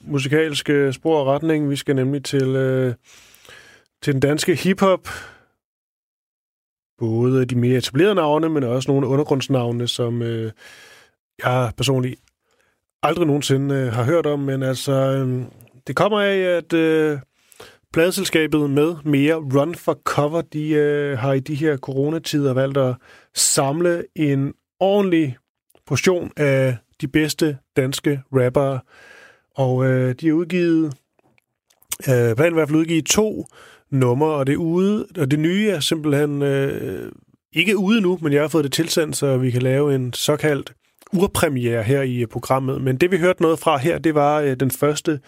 [0.00, 1.70] musikalske spor og retning.
[1.70, 2.94] Vi skal nemlig til, øh,
[4.02, 5.08] til den danske hiphop.
[7.00, 10.52] Både de mere etablerede navne, men også nogle undergrundsnavne, som øh,
[11.44, 12.20] jeg personligt
[13.02, 14.38] aldrig nogensinde øh, har hørt om.
[14.38, 15.42] Men altså, øh,
[15.86, 17.18] det kommer af, at øh,
[17.92, 22.94] pladeselskabet med mere Run for Cover, de øh, har i de her coronatider valgt at
[23.34, 25.36] samle en ordentlig
[25.86, 28.80] portion af de bedste danske rappere.
[29.56, 30.84] Og øh, de har udgivet,
[32.08, 33.46] øh, planen i hvert fald udgivet to
[33.90, 37.12] nummer, og det er ude, og det nye er simpelthen øh,
[37.52, 40.72] ikke ude nu, men jeg har fået det tilsendt, så vi kan lave en såkaldt
[41.12, 42.82] urpremiere her i programmet.
[42.82, 45.20] Men det vi hørte noget fra her, det var øh, den første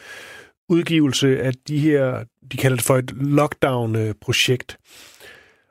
[0.69, 4.79] udgivelse af de her, de kalder det for et lockdown-projekt.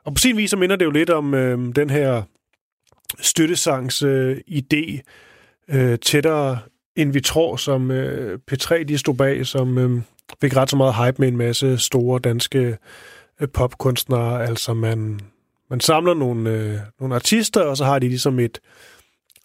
[0.05, 2.23] Og på sin vis så minder det jo lidt om øh, den her
[3.19, 5.01] støttesangs øh, idé
[5.69, 6.59] øh, tættere
[6.95, 10.01] end vi tror, som øh, P3 de stod bag, som øh,
[10.41, 12.77] fik ret så meget hype med en masse store danske
[13.41, 14.45] øh, popkunstnere.
[14.45, 15.19] Altså man,
[15.69, 18.59] man samler nogle, øh, nogle artister, og så har de ligesom et,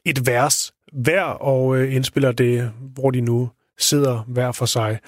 [0.05, 4.99] et vers hver, og øh, indspiller det, hvor de nu sidder hver for sig.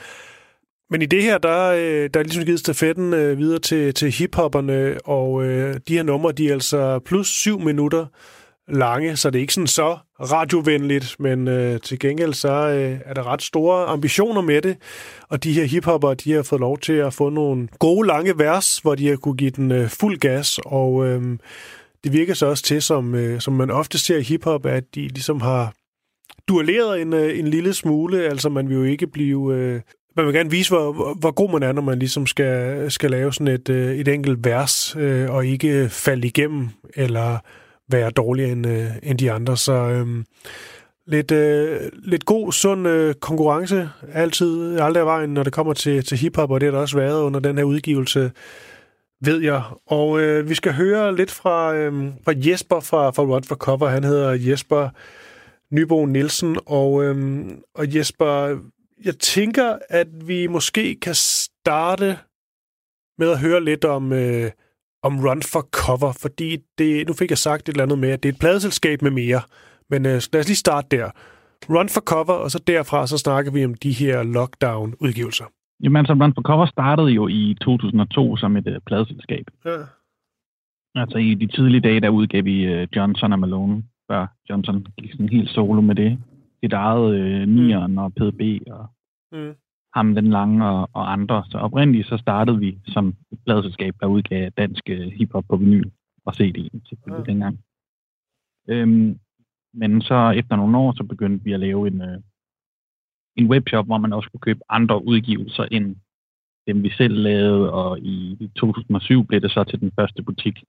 [0.91, 4.11] Men i det her, der, øh, der er ligesom givet stafetten øh, videre til, til
[4.11, 8.07] hiphopperne, og øh, de her numre, de er altså plus syv minutter
[8.69, 13.15] lange, så det er ikke sådan så radiovenligt, men øh, til gengæld så øh, er
[13.15, 14.77] der ret store ambitioner med det,
[15.29, 18.79] og de her hiphopper, de har fået lov til at få nogle gode lange vers,
[18.79, 21.23] hvor de har kunne give den øh, fuld gas, og øh,
[22.05, 25.01] det virker så også til, som, øh, som man ofte ser i hiphop, at de
[25.01, 25.73] ligesom har
[26.49, 29.55] duelleret en, øh, en lille smule, altså man vil jo ikke blive...
[29.55, 29.81] Øh,
[30.17, 33.33] man vil gerne vise, hvor, hvor- god man er, når man ligesom skal, skal lave
[33.33, 37.39] sådan et, øh, et enkelt vers, øh, og ikke falde igennem, eller
[37.89, 39.57] være dårligere end, øh, end de andre.
[39.57, 40.25] Så øh,
[41.07, 46.05] lidt, øh, lidt god, sund øh, konkurrence altid aldrig af vejen, når det kommer til,
[46.05, 48.31] til hiphop, og det har der også været under den her udgivelse,
[49.25, 49.63] ved jeg.
[49.87, 53.89] Og øh, vi skal høre lidt fra, øh, fra Jesper fra, fra Rod for Cover.
[53.89, 54.89] Han hedder Jesper
[55.75, 58.59] Nybo Nielsen, og, øh, og Jesper,
[59.05, 62.19] jeg tænker, at vi måske kan starte
[63.19, 64.51] med at høre lidt om, øh,
[65.03, 68.23] om Run for Cover, fordi det, nu fik jeg sagt et eller andet med, at
[68.23, 69.41] det er et pladeselskab med mere.
[69.91, 71.11] Men øh, lad os lige starte der.
[71.75, 75.45] Run for Cover, og så derfra så snakker vi om de her lockdown-udgivelser.
[75.83, 79.47] Jamen, altså, Run for Cover startede jo i 2002 som et uh, pladeselskab.
[79.65, 79.79] Ja.
[80.95, 85.13] Altså, i de tidlige dage, der udgav vi uh, Johnson og Malone, før Johnson gik
[85.13, 86.19] sådan helt solo med det.
[86.65, 88.87] Sit eget uh, Nieren og PDB og
[89.33, 89.55] Mm.
[89.95, 91.45] Ham den lange og, og andre.
[91.51, 95.91] Så oprindeligt så startede vi som et pladselskab, der udgav dansk øh, hiphop på vinyl
[96.25, 97.33] og CD selvfølgelig Ja.
[97.33, 97.61] dengang.
[98.69, 99.19] Øhm,
[99.75, 102.21] men så efter nogle år, så begyndte vi at lave en, øh,
[103.37, 105.97] en webshop, hvor man også kunne købe andre udgivelser end
[106.67, 110.65] dem, vi selv lavede, og i 2007 blev det så til den første butik,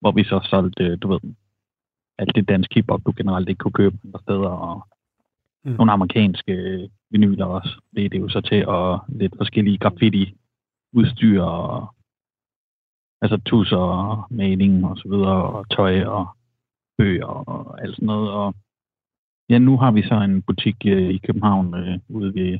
[0.00, 1.20] hvor vi så solgte, øh, du ved,
[2.18, 4.86] alt det danske hiphop, du generelt ikke kunne købe andre steder, og
[5.64, 5.72] Mm.
[5.72, 6.54] nogle amerikanske
[7.10, 7.80] vinyler også.
[7.94, 10.36] Det er det jo så til, og lidt forskellige graffiti
[10.92, 11.94] udstyr, og,
[13.22, 16.26] altså tusser og maling og så videre, og tøj og
[16.98, 18.30] bøger og alt sådan noget.
[18.30, 18.54] Og
[19.48, 22.58] ja, nu har vi så en butik øh, i København øh, ude ved,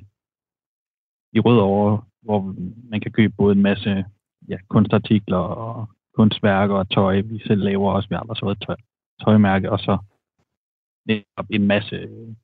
[1.32, 2.54] i Rødovre, hvor
[2.90, 4.04] man kan købe både en masse
[4.48, 7.20] ja, kunstartikler og kunstværker og tøj.
[7.20, 8.76] Vi selv laver også, vi har også været tøj,
[9.24, 9.98] tøjmærke, og så
[11.50, 12.34] en masse øh,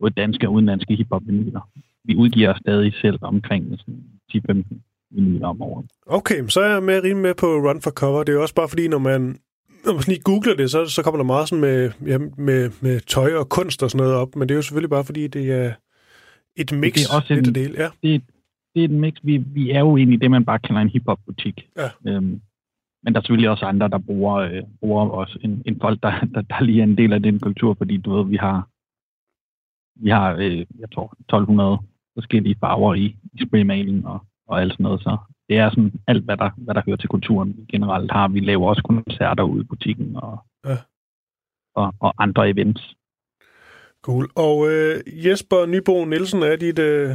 [0.00, 1.68] både danske og udenlandske hiphop vinyler.
[2.04, 4.02] Vi udgiver stadig selv omkring sådan
[4.34, 4.64] 10-15
[5.10, 5.86] vinyler om året.
[6.06, 8.22] Okay, så er jeg med rimelig med på Run for Cover.
[8.24, 9.20] Det er jo også bare fordi, når man,
[9.84, 13.00] når man lige googler det, så, så kommer der meget sådan med, ja, med, med
[13.00, 14.36] tøj og kunst og sådan noget op.
[14.36, 15.72] Men det er jo selvfølgelig bare fordi, det er
[16.56, 16.92] et mix.
[16.94, 17.74] Det er også en- det hele.
[17.82, 17.88] Ja.
[18.02, 18.22] det,
[18.74, 19.14] det er et mix.
[19.22, 21.66] Vi, vi er jo egentlig det, man bare kalder en hiphop-butik.
[21.76, 22.10] Ja.
[22.10, 22.40] Øhm,
[23.02, 26.10] men der er selvfølgelig også andre, der bruger, øh, bruger os en, en folk, der,
[26.34, 28.68] der, der lige er en del af den kultur, fordi du ved, vi har,
[29.96, 31.78] vi har øh, jeg tror, 1200
[32.14, 34.18] forskellige farver i, i spraymaling og,
[34.48, 35.00] og alt sådan noget.
[35.00, 35.16] Så
[35.48, 38.28] det er sådan alt, hvad der, hvad der hører til kulturen generelt har.
[38.28, 40.76] Vi laver også koncerter ude i butikken og, Ja.
[41.74, 42.96] og, og andre events.
[44.02, 44.28] Cool.
[44.34, 47.10] Og øh, Jesper Nybo Nielsen er dit, øh,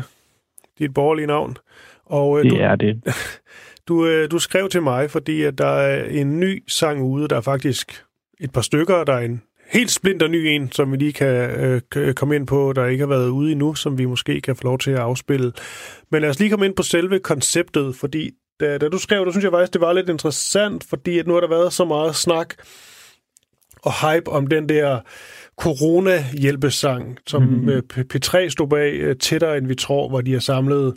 [0.79, 1.57] dit borgerlige navn.
[2.05, 3.01] Og øh, du, Det er det.
[3.88, 7.27] du, øh, du skrev til mig, fordi at der er en ny sang ude.
[7.27, 8.03] Der er faktisk
[8.39, 9.03] et par stykker.
[9.03, 9.41] Der er en
[9.72, 13.07] helt splinter ny en, som vi lige kan øh, komme ind på, der ikke har
[13.09, 15.51] været ude endnu, som vi måske kan få lov til at afspille.
[16.11, 19.32] Men lad os lige komme ind på selve konceptet, fordi da, da du skrev, der
[19.32, 22.15] synes jeg faktisk, det var lidt interessant, fordi at nu har der været så meget
[22.15, 22.53] snak
[23.84, 24.99] og hype om den der
[25.61, 27.51] corona-hjælpesang, som Mhm.
[27.51, 28.05] mm-hmm.
[28.15, 30.93] P3 stod bag øh, tættere end vi tror, hvor de har samlet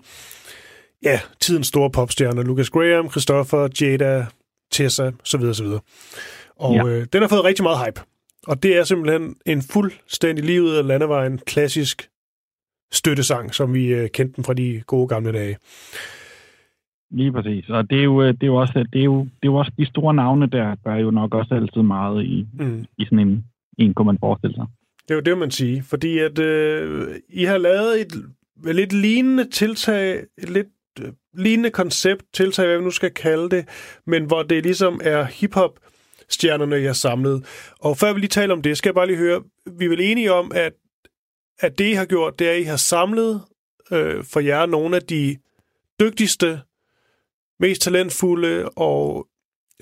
[1.03, 4.27] ja, tidens store popstjerner, Lucas Graham, Christopher, Jada,
[4.73, 5.81] Tessa, så videre, så videre.
[6.57, 6.75] Og.
[6.75, 6.87] Ja.
[6.87, 8.01] øh, den har fået rigtig meget hype.
[8.47, 12.09] Og det er simpelthen en fuldstændig livet af landevejen klassisk
[12.93, 15.57] støttesang, som vi øh, kendte den fra de gode gamle dage.
[17.11, 17.69] Lige præcis.
[17.69, 19.55] Og det er jo, øh, det er jo, også, det er jo, det er jo
[19.55, 22.85] også de store navne der, gør jo nok også altid meget i, Mm.
[22.99, 23.45] i sådan en,
[23.79, 24.67] en kunne man forestille sig.
[25.09, 25.83] Det er jo det, man siger.
[25.83, 28.13] Fordi at øh, I har lavet et
[28.75, 30.67] lidt lignende tiltag, et lidt
[31.01, 33.69] øh, lignende koncept, tiltag, hvad vi nu skal kalde det,
[34.07, 35.79] men hvor det ligesom er hiphop
[36.29, 37.45] stjernerne, jeg samlet.
[37.81, 39.43] Og før vi lige taler om det, skal jeg bare lige høre,
[39.79, 40.73] vi er vel enige om, at,
[41.61, 43.43] at det, I har gjort, det er, at I har samlet
[43.93, 45.37] øh, for jer nogle af de
[46.01, 46.61] dygtigste,
[47.61, 49.27] mest talentfulde og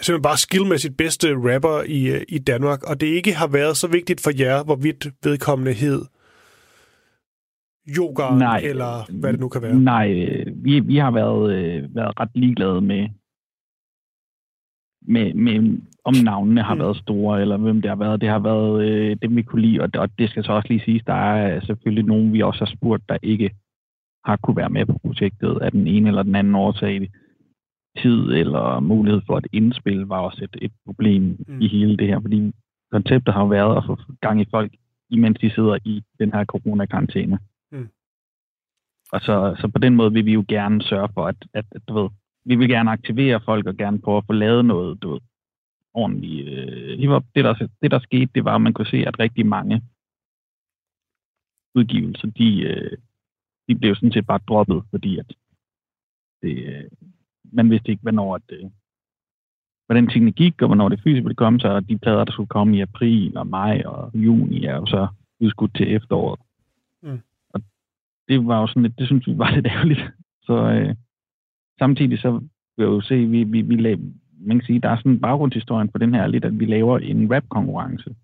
[0.00, 3.86] simpelthen bare skillmæssigt bedste rapper i, øh, i Danmark, og det ikke har været så
[3.86, 6.02] vigtigt for jer, hvorvidt vedkommende hed
[7.88, 8.58] yoga, Nej.
[8.64, 9.74] eller hvad det nu kan være.
[9.74, 10.08] Nej,
[10.54, 13.08] vi, vi har været, øh, været ret ligeglade med,
[15.02, 16.80] med, med om navnene har Mm.
[16.80, 18.20] været store, eller hvem det har været.
[18.20, 20.84] Det har været øh, dem, vi kunne lide, og, og det skal så også lige
[20.84, 23.50] siges, der er selvfølgelig nogen, vi også har spurgt, der ikke
[24.24, 27.10] har kunne være med på projektet af den ene eller den anden årsag.
[27.98, 31.60] Tid eller mulighed for et indspil var også et, et problem Mm.
[31.60, 32.52] i hele det her, fordi
[32.92, 34.72] konceptet har været at få gang i folk,
[35.10, 37.38] imens de sidder i den her coronakarantæne.
[37.72, 37.88] Mm.
[39.12, 41.82] Og så, så på den måde vil vi jo gerne sørge for, at, at, at
[41.88, 42.10] du ved,
[42.44, 45.20] vi vil gerne aktivere folk og gerne prøve at få lavet noget, du ved,
[45.94, 46.48] ordentligt.
[46.48, 47.24] Øh, hiphop.
[47.34, 49.82] det, der, det, der skete, det var, at man kunne se, at rigtig mange
[51.74, 52.98] udgivelser, de, øh,
[53.68, 55.34] de blev sådan set bare droppet, fordi at
[56.42, 56.84] det, øh,
[57.52, 58.70] man vidste ikke, hvornår at, øh,
[59.86, 62.76] hvordan tingene gik, og hvornår det fysisk ville komme, så de plader, der skulle komme
[62.76, 65.08] i april og maj og juni, er jo så
[65.40, 66.40] udskudt til efteråret.
[67.02, 67.20] Mm.
[67.48, 67.62] Og
[68.28, 70.00] det var jo sådan lidt, det synes vi var lidt ærgerligt.
[70.42, 70.94] Så øh,
[71.78, 72.30] samtidig så
[72.76, 74.12] vil jeg jo se, vi, vi, vi la-
[74.46, 76.98] man kan sige, der er sådan en baggrundshistorien på den her lidt, at vi laver
[76.98, 78.14] en rap-konkurrence,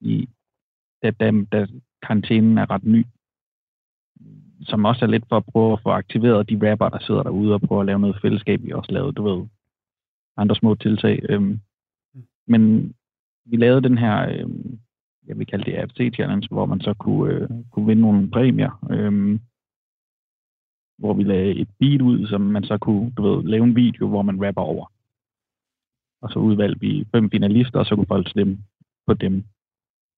[0.00, 0.28] i,
[1.02, 1.66] da, da, da
[2.02, 3.06] karantænen er ret ny,
[4.62, 7.54] som også er lidt for at prøve at få aktiveret de rapper, der sidder derude
[7.54, 8.62] og prøve at lave noget fællesskab.
[8.62, 9.46] Vi også lavede, du ved,
[10.36, 11.22] andre små tiltag.
[11.28, 11.60] Øhm,
[12.46, 12.92] men
[13.44, 14.78] vi lavede den her, øhm,
[15.26, 18.86] jeg vil kalde det AFC Challenge, hvor man så kunne, øh, kunne vinde nogle præmier.
[18.90, 19.40] Øhm,
[20.98, 24.08] hvor vi lagde et beat ud, som man så kunne, du ved, lave en video,
[24.08, 24.91] hvor man rapper over.
[26.22, 28.58] Og så udvalgte vi fem finalister, og så kunne folk stemme
[29.06, 29.44] på dem.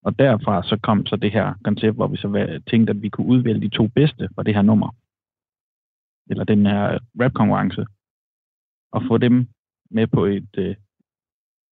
[0.02, 3.26] Og derfra så kom så det her koncept, hvor vi så tænkte, at vi kunne
[3.26, 4.90] udvælge de to bedste fra det her nummer.
[6.30, 7.86] eller den her rap-konkurrence,
[8.92, 9.46] og få dem
[9.90, 10.76] med på et, øh,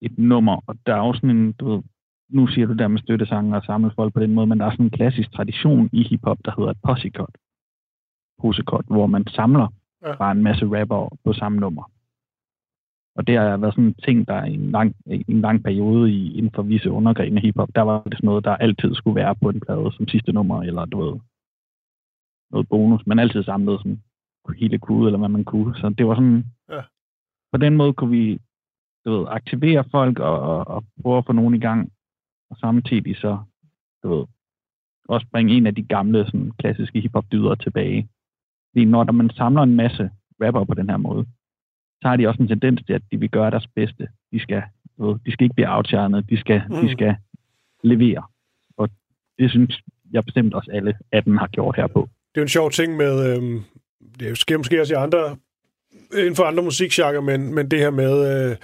[0.03, 0.61] et nummer.
[0.67, 1.83] Og der er også sådan en, du ved,
[2.29, 4.71] nu siger du der med støttesange og samle folk på den måde, men der er
[4.71, 7.37] sådan en klassisk tradition i hiphop, der hedder et possekort.
[8.41, 9.69] Posekort, hvor man samler
[10.03, 10.17] ja.
[10.17, 11.91] bare en masse rapper på samme nummer.
[13.17, 16.39] Og det har været sådan en ting, der i en lang, en lang periode i,
[16.39, 19.35] inden for visse undergrene af hiphop, der var det sådan noget, der altid skulle være
[19.35, 21.21] på en plade som sidste nummer, eller du ved,
[22.51, 23.07] noget bonus.
[23.07, 24.03] Man altid samlede sådan
[24.59, 25.75] hele kude, eller hvad man kunne.
[25.75, 26.83] Så det var sådan, Ja.
[27.53, 28.39] på den måde kunne vi
[29.05, 31.93] du ved, aktivere folk og, og, og prøve at få nogen i gang,
[32.51, 33.39] og samtidig så,
[34.03, 34.27] du ved,
[35.09, 38.09] også bringe en af de gamle sådan, klassiske hiphop-dyder tilbage.
[38.71, 40.11] Fordi når der man samler en masse
[40.43, 41.27] rapper på den her måde,
[42.03, 44.09] så har de også en tendens til, at de vil gøre deres bedste.
[44.33, 44.63] De skal,
[44.99, 46.77] ved, de skal ikke blive outshines, de skal, mm.
[46.77, 47.17] De skal
[47.83, 48.23] levere.
[48.77, 48.89] Og
[49.39, 49.83] det synes
[50.13, 52.01] jeg bestemt også alle 18 har gjort her på.
[52.01, 53.61] Det er jo en sjov ting med, øhm,
[54.21, 55.37] det sker måske også i andre,
[56.19, 58.57] inden for andre musikgenre, men, men det her med øh,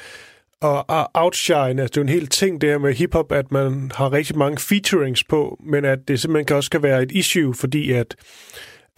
[0.63, 3.53] at, at outshine, altså det er jo en hel ting, det her med hiphop, at
[3.53, 7.13] man har rigtig mange featurings på, men at det simpelthen kan også kan være et
[7.13, 8.17] issue, fordi at,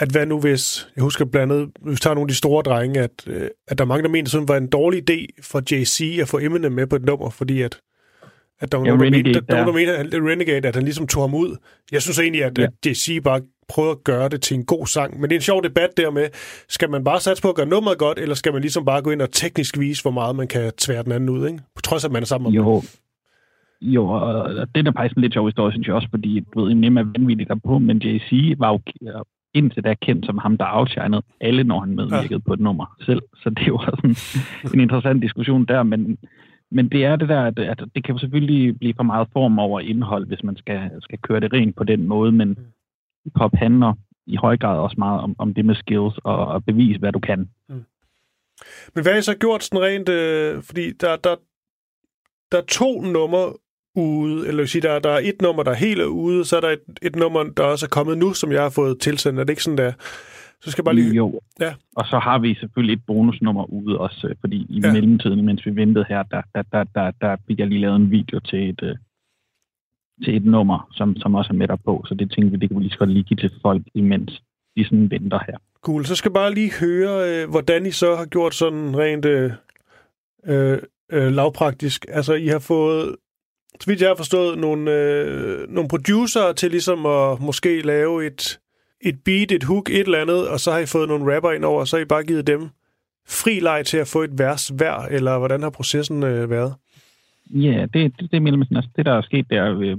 [0.01, 2.63] at hvad nu hvis, jeg husker blandt andet, hvis vi tager nogle af de store
[2.63, 5.27] drenge, at, øh, at der er mange, der mener, at det var en dårlig idé
[5.43, 7.81] for Jay-Z at få Eminem med på et nummer, fordi at
[8.63, 9.65] at der var Ja, nogen, der Renegade mente, der, der, der.
[9.65, 9.73] der
[10.03, 11.57] mente, at Renegade, at han ligesom tog ham ud.
[11.93, 12.63] Jeg synes egentlig, at, Ja.
[12.63, 15.21] at Jay-Z bare prøver at gøre det til en god sang.
[15.21, 16.27] Men det er en sjov debat der med,
[16.69, 19.11] skal man bare satse på at gøre nummeret godt, eller skal man ligesom bare gå
[19.11, 21.59] ind og teknisk vise, hvor meget man kan tvære den anden ud, ikke?
[21.75, 22.59] På trods af, at man er sammen om det.
[22.59, 22.83] Jo,
[23.83, 26.73] jo og det er faktisk en lidt sjov historie, synes jeg også, fordi du ved,
[26.73, 28.79] Eminem er vanvittigt derpå, men Jay-Z var jo
[29.55, 32.47] indtil da kendt som ham, der outshinede alle, når han medvirkede ja.
[32.47, 33.23] på et nummer selv.
[33.37, 34.17] Så det var sådan
[34.75, 36.19] en interessant diskussion der, men,
[36.71, 39.59] men det er det der, at, at det kan jo selvfølgelig blive for meget form
[39.59, 42.59] over indhold, hvis man skal, skal køre det rent på den måde, men
[43.35, 43.93] pop handler
[44.27, 47.19] i høj grad også meget om, om det med skills og at bevise, hvad du
[47.19, 47.49] kan.
[48.95, 51.37] Men hvad har I så gjort sådan rent, øh, fordi der, der,
[52.53, 53.53] der er to numre
[53.97, 56.69] ude, eller sige, der, der er et nummer, der er helt ude, så er der
[56.71, 59.39] et, et nummer, der også er kommet nu, som jeg har fået tilsendt.
[59.41, 59.93] Er det ikke sådan der?
[60.63, 61.15] Så skal jeg bare lige...
[61.15, 61.41] Jo.
[61.61, 61.75] Ja.
[61.97, 64.93] Og så har vi selvfølgelig et bonusnummer ude også, øh, fordi i Ja.
[64.93, 68.11] mellemtiden, mens vi ventede her, der, der, der, der, der fik jeg lige lavet en
[68.11, 68.97] video til et, øh,
[70.25, 72.05] til et nummer, som, som også er med på.
[72.09, 74.43] Så det tænkte vi, det kunne vi lige så godt lige give til folk, imens
[74.77, 75.57] de sådan venter her.
[75.83, 76.05] Cool.
[76.05, 79.53] Så skal jeg bare lige høre, øh, hvordan I så har gjort sådan rent øh,
[81.13, 82.07] øh, lavpraktisk.
[82.09, 83.17] Altså, I har fået,
[83.81, 88.61] så vidt jeg har forstået, nogle, øh, nogle producer til ligesom at måske lave et,
[89.01, 91.65] et beat, et hook, et eller andet, og så har I fået nogle rapper ind
[91.65, 92.69] over, og så har I bare givet dem
[93.29, 96.75] fri leg til at få et vers hver, eller hvordan har processen øh, været?
[97.51, 99.99] Ja, det, det, det er mellem altså, det, der er sket der, øh,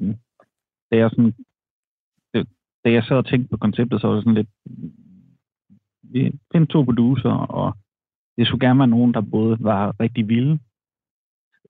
[0.92, 1.34] da jeg sådan,
[2.34, 2.48] det,
[2.86, 4.50] da jeg sad og tænkte på konceptet, så var det sådan lidt,
[6.04, 7.74] vi finder to producer, og
[8.38, 10.60] det skulle gerne være nogen, der både var rigtig vilde,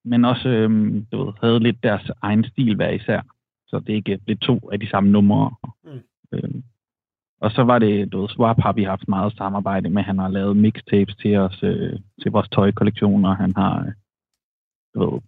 [0.06, 3.22] men også øhm, du ved, havde lidt deres egen stil hver især.
[3.68, 5.52] Så det ikke blev to af de samme numre.
[5.84, 6.00] Mm.
[6.32, 6.64] Øhm,
[7.42, 10.04] og så var det, du ved, Swap har vi haft meget samarbejde med.
[10.04, 13.34] Han har lavet mixtapes til os, øh, til vores tøjkollektioner.
[13.34, 13.94] Han har, øh,
[14.94, 15.22] du ved,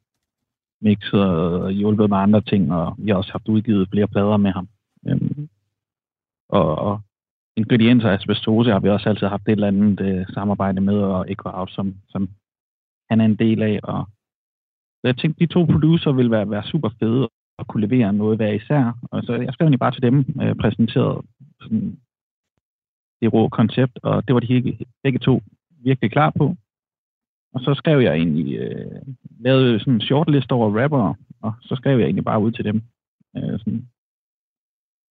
[0.81, 4.51] mixet og hjulpet med andre ting, og vi har også haft udgivet flere plader med
[4.51, 4.67] ham.
[5.07, 5.49] Øhm,
[6.49, 7.01] og, og
[7.55, 11.31] ingredienser af asbestose har vi også altid haft et eller andet øh, samarbejde med, og
[11.31, 12.29] Echo Out, som, som
[13.09, 13.79] han er en del af.
[13.83, 14.07] Og
[15.03, 18.37] så jeg tænkte, de to producer ville være, være super fede og kunne levere noget
[18.37, 18.97] hver især.
[19.11, 21.25] Og så jeg skrev egentlig bare til dem, øh, præsenteret
[21.61, 21.99] sådan
[23.21, 25.41] det rå koncept, og det var de begge, begge to
[25.83, 26.55] virkelig klar på.
[27.53, 29.01] Og så skrev jeg egentlig, øh,
[29.39, 32.81] lavede sådan en shortlist over rappere, og så skrev jeg egentlig bare ud til dem.
[33.37, 33.87] Øh, sådan,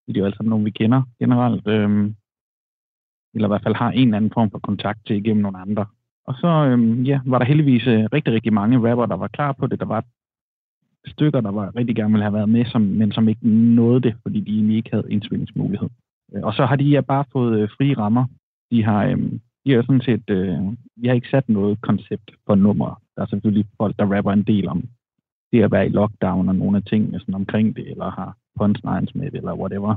[0.08, 1.90] de er jo alle sammen nogen, vi kender generelt, øh,
[3.34, 5.86] eller i hvert fald har en eller anden form for kontakt til igennem nogle andre.
[6.26, 9.52] Og så øhm, ja, var der heldigvis øh, rigtig, rigtig mange rapper, der var klar
[9.52, 9.80] på det.
[9.80, 10.04] Der var
[11.06, 14.14] stykker, der var rigtig gerne ville have været med, som, men som ikke nåede det,
[14.22, 15.88] fordi de egentlig ikke havde indspillingsmulighed.
[16.34, 18.24] Øh, og så har de ja, bare fået øh, frie rammer.
[18.70, 19.18] De har, øh,
[19.64, 20.58] de har sådan set, øh,
[20.96, 23.00] vi har ikke sat noget koncept for nummer.
[23.16, 24.84] Der er selvfølgelig folk, der rapper en del om
[25.52, 29.14] det at være i lockdown og nogle af tingene sådan omkring det, eller har punchlines
[29.14, 29.96] med det, eller whatever.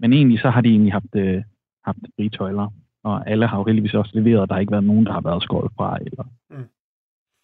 [0.00, 1.42] Men egentlig så har de egentlig haft, øh,
[1.84, 2.68] haft frie tøjler,
[3.14, 4.48] og alle har jo heldigvis også leveret.
[4.48, 6.64] Der har ikke været nogen, der har været skåret fra, eller Mm.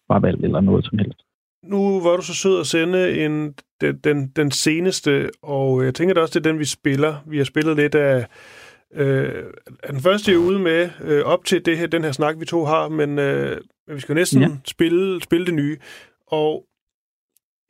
[0.07, 1.19] fravalgt, eller noget som helst.
[1.63, 6.13] Nu var du så sød at sende en, den, den, den seneste, og jeg tænker
[6.15, 7.15] da også, det er den, vi spiller.
[7.25, 8.27] Vi har spillet lidt af,
[8.93, 9.43] øh,
[9.89, 12.65] den første er ude med, øh, op til det her, den her snak, vi to
[12.65, 14.47] har, men øh, vi skal jo næsten ja.
[14.65, 15.77] Spille, spille det nye.
[16.27, 16.65] Og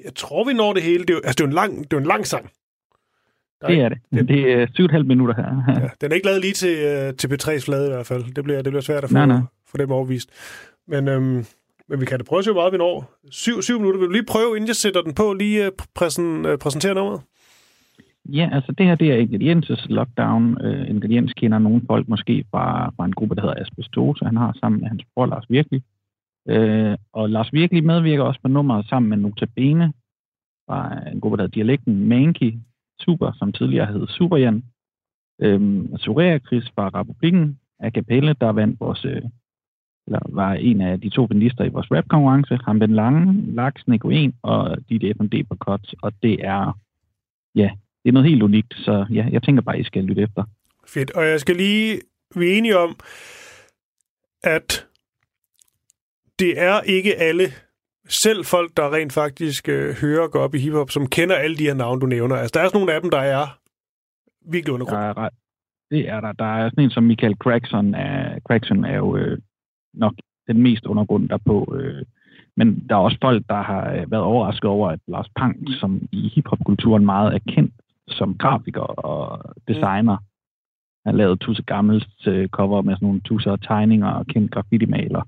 [0.03, 0.99] jeg tror, vi når det hele.
[1.03, 2.49] Det er, jo, altså, det er jo en lang, det er en lang sang.
[3.67, 4.29] Det er det.
[4.29, 5.79] Det er 7,5 minutter her.
[5.81, 8.23] Ja, den er ikke lavet lige til, øh, til P3's flade i hvert fald.
[8.35, 9.39] Det bliver, det bliver svært at få, Nej, nej.
[9.67, 10.29] få dem overvist.
[10.87, 11.45] Men, øhm,
[11.89, 13.11] men vi kan da prøve at se, hvor meget vi når.
[13.31, 13.99] Syv, syv minutter.
[13.99, 17.21] Vil du lige prøve, inden jeg sætter den på, lige øh, præsen, øh, præsentere nummeret?
[18.29, 20.65] Ja, altså det her, det er Ingredienses Lockdown.
[20.65, 24.25] Uh, Ingrediens kender nogle folk måske fra, fra en gruppe, der hedder Asbestose.
[24.25, 25.83] Han har sammen med hans bror Lars Virkelig.
[26.51, 29.93] Uh, og Lars Virkelig medvirker også på nummeret sammen med Notabene
[30.69, 32.59] fra en gruppe, der hedder Dialekten Manki.
[32.99, 34.63] Super, som tidligere hed Superjan.
[35.41, 37.59] Øhm, Surya Chris fra Republikken.
[37.79, 39.21] A Capelle, der vandt vores, øh,
[40.07, 42.59] eller var en af de to finalister i vores rap-konkurrence.
[42.65, 46.79] Ham Ben Lange, Laks, Nico 1 og DJ FMD på Kots, Og det er,
[47.55, 47.71] ja,
[48.03, 50.43] det er noget helt unikt, så ja, jeg tænker bare, I skal lytte efter.
[50.87, 51.11] Fedt.
[51.11, 52.01] Og jeg skal lige...
[52.35, 52.95] Vi er enige om,
[54.43, 54.87] at
[56.39, 57.43] det er ikke alle,
[58.07, 61.55] selv folk, der rent faktisk øh, hører og går op i hiphop, som kender alle
[61.55, 62.35] de her navne, du nævner.
[62.35, 63.45] Altså, der er også nogle af dem, der er
[64.51, 65.01] virkelig Der undergrund.
[65.03, 65.33] er, ret-
[65.91, 66.31] det er der.
[66.31, 67.95] Der er sådan en som Michael Crackson.
[67.95, 69.37] Er, Crackson er jo øh,
[69.93, 70.13] nok
[70.47, 71.75] den mest undergrund derpå.
[71.79, 72.03] Øh,
[72.57, 76.01] men der er også folk, der har øh, været overrasket over, at Lars Pang, som
[76.11, 77.73] i hiphopkulturen meget er kendt
[78.07, 80.17] som grafiker og designer,
[81.05, 85.21] har lavet Tusse Gammels øh, cover med sådan nogle tusser tegninger og kendt graffiti-maler.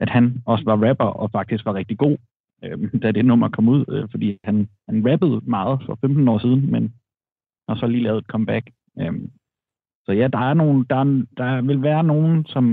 [0.00, 2.16] At han også var rapper og faktisk var rigtig god,
[2.64, 6.38] øh, da det nummer kom ud, øh, fordi han, han rappede meget for 15 år
[6.38, 6.94] siden, men
[7.68, 8.70] har så lige lavet et comeback.
[9.00, 9.12] Øh,
[10.06, 12.64] så ja, der er nogen, der, er, der vil være nogen, som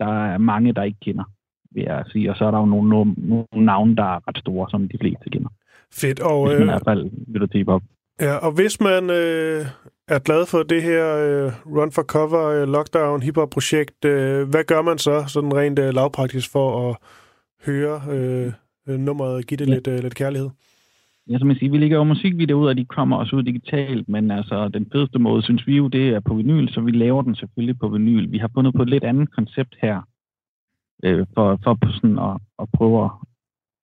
[0.00, 1.24] der er mange, der ikke kender,
[1.70, 2.30] vil jeg sige.
[2.30, 4.98] Og så er der jo nogle, nogle, nogle navne, der er ret store, som de
[5.00, 5.48] fleste kender.
[5.92, 6.20] Fedt.
[6.20, 7.82] Og, Hvis man i øh, hvert fald lytter til hiphop.
[8.20, 9.66] ja, og hvis man øh,
[10.08, 14.82] er glad for det her øh, Run for Cover øh, Lockdown hiphop-projekt, øh, hvad gør
[14.82, 16.96] man så sådan rent øh, lavpraktisk for at
[17.66, 18.52] høre øh,
[18.88, 19.74] øh, nummeret, give det Ja.
[19.74, 20.50] lidt, øh, lidt kærlighed?
[21.30, 24.08] Ja, som jeg siger, vi lægger jo musikvideoer ud, og de kommer også ud digitalt,
[24.08, 27.22] men altså den fedeste måde, synes vi jo, det er på vinyl, så vi laver
[27.22, 28.32] den selvfølgelig på vinyl.
[28.32, 30.02] Vi har fundet på et lidt andet koncept her,
[31.04, 33.10] øh, for, for på sådan at, at prøve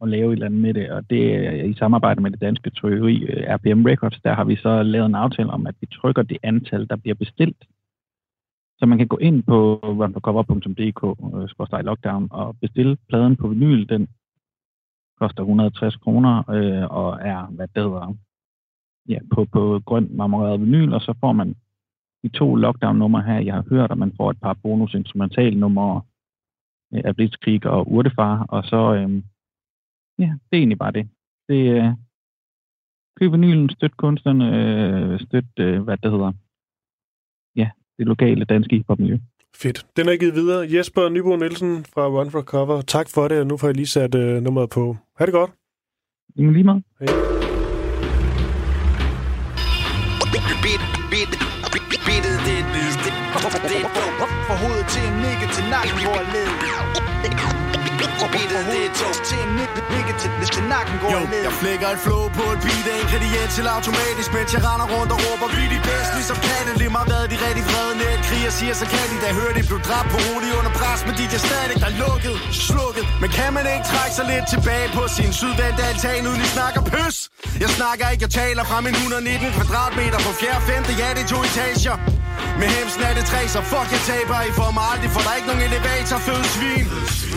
[0.02, 2.70] at, lave et eller andet med det, og det er i samarbejde med det danske
[2.70, 6.22] trykkeri øh, RPM Records, der har vi så lavet en aftale om, at vi trykker
[6.22, 7.66] det antal, der bliver bestilt.
[8.80, 13.90] Så man kan gå ind på runforcover.dk-lockdown øh, og bestille pladen på vinyl.
[13.90, 14.08] Den
[15.20, 18.14] koster 160 kroner øh, og er, hvad det hedder,
[19.10, 21.56] ja, på, på grøn marmoreret vinyl, og så får man
[22.24, 24.96] de to lockdown-numre her, jeg har hørt, og man får et par bonus
[25.56, 26.02] numre
[26.94, 29.24] øh, af Blitzkrieg og Urtefar, og så, øh,
[30.20, 31.10] ja, det er egentlig bare det.
[31.50, 31.94] Det øh,
[33.20, 36.32] køb vinylen, støt kunstnerne, øh, støt, øh, hvad det hedder,
[37.56, 39.18] ja, det lokale danske hiphop-miljø.
[39.56, 39.86] Fedt.
[39.98, 40.68] Den er givet videre.
[40.74, 42.82] Jesper Nybo Nielsen fra Run for Cover.
[42.82, 44.98] Tak for det, og nu får jeg lige sat øh, nummeret på.
[45.18, 45.52] Ha' det godt.
[46.36, 46.84] Ingen lige meget.
[47.00, 47.08] Hej.
[53.48, 53.86] Er er.
[54.48, 56.55] Fra hovedet til en nikke til nakken går led.
[58.34, 59.20] Beatet, det er dope.
[59.30, 61.42] Til en nikke, nikke til, til nakken går led.
[61.48, 65.12] Jeg flækker et flow på et beat af ingrediens til automatisk, mens jeg render rundt
[65.16, 66.72] og råber, vi de bedste, ligesom katte.
[66.82, 69.62] Lige meget hvad de rigtig vrede net kriger, siger så kan de, da høre de
[69.70, 72.36] blev dræbt på rolig under pres, men de er stadig der er lukket,
[72.68, 73.06] slukket.
[73.22, 76.82] Men kan man ikke trække sig lidt tilbage på sin sydvendte altan, uden I snakker
[76.94, 77.16] pøs?
[77.64, 81.30] Jeg snakker ikke, jeg taler fra min 119 kvadratmeter på fjerde, femte, ja det er
[81.34, 82.25] to etager.
[82.62, 85.30] Med hemsen er det tre, så fuck jeg taber I får mig aldrig, for der
[85.34, 86.86] er ikke nogen elevator, fed svin.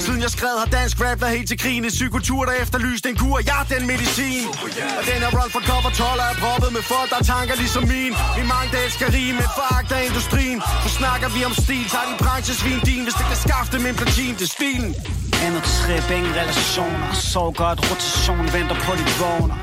[0.05, 3.16] Siden jeg skrev har dansk rap været helt til krigen En psykotur, der efterlyste en
[3.23, 4.47] kur, jeg er den medicin.
[4.99, 8.12] Og den er run for cover 12 er proppet med folk, der tanker ligesom min.
[8.39, 10.59] Min mange der elsker rige, med foragt af industrien.
[10.85, 13.97] Så snakker vi om stil, tager din branchesvin din Hvis det kan skaffe dem en
[14.01, 14.91] platin, det er stilen.
[15.47, 17.12] Andet trip, ingen relationer.
[17.12, 19.57] Sov godt, rotation, venter på de vågner.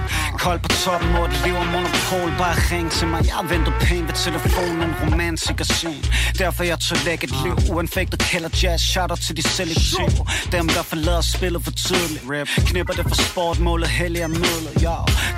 [0.43, 2.30] Kold på toppen, hvor det lever monopol.
[2.41, 4.82] Bare ring til mig, jeg venter pænt ved telefonen.
[4.89, 5.99] En romantikation
[6.39, 8.19] Derfor jeg tør lægge et liv Uanfægtet.
[8.19, 10.21] Kalder jazz, shout til de selektive
[10.51, 12.23] Dem der forlader spillet for tidligt.
[12.69, 14.97] Knipper det for sport, målet helliger midlet Yo,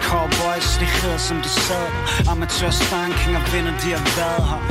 [0.10, 1.88] cowboys, de hedder som de sad
[2.30, 4.62] Amatør stankinger vinder, de har været her.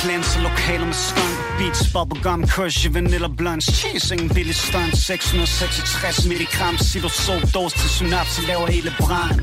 [0.00, 6.78] Cleanser lokaler med skunk Beats, bubblegum, kush, vanilla blunts Cheese, ingen billig stunt 666 milligram
[6.78, 9.40] Silosol, dos til synapse Laver hele brand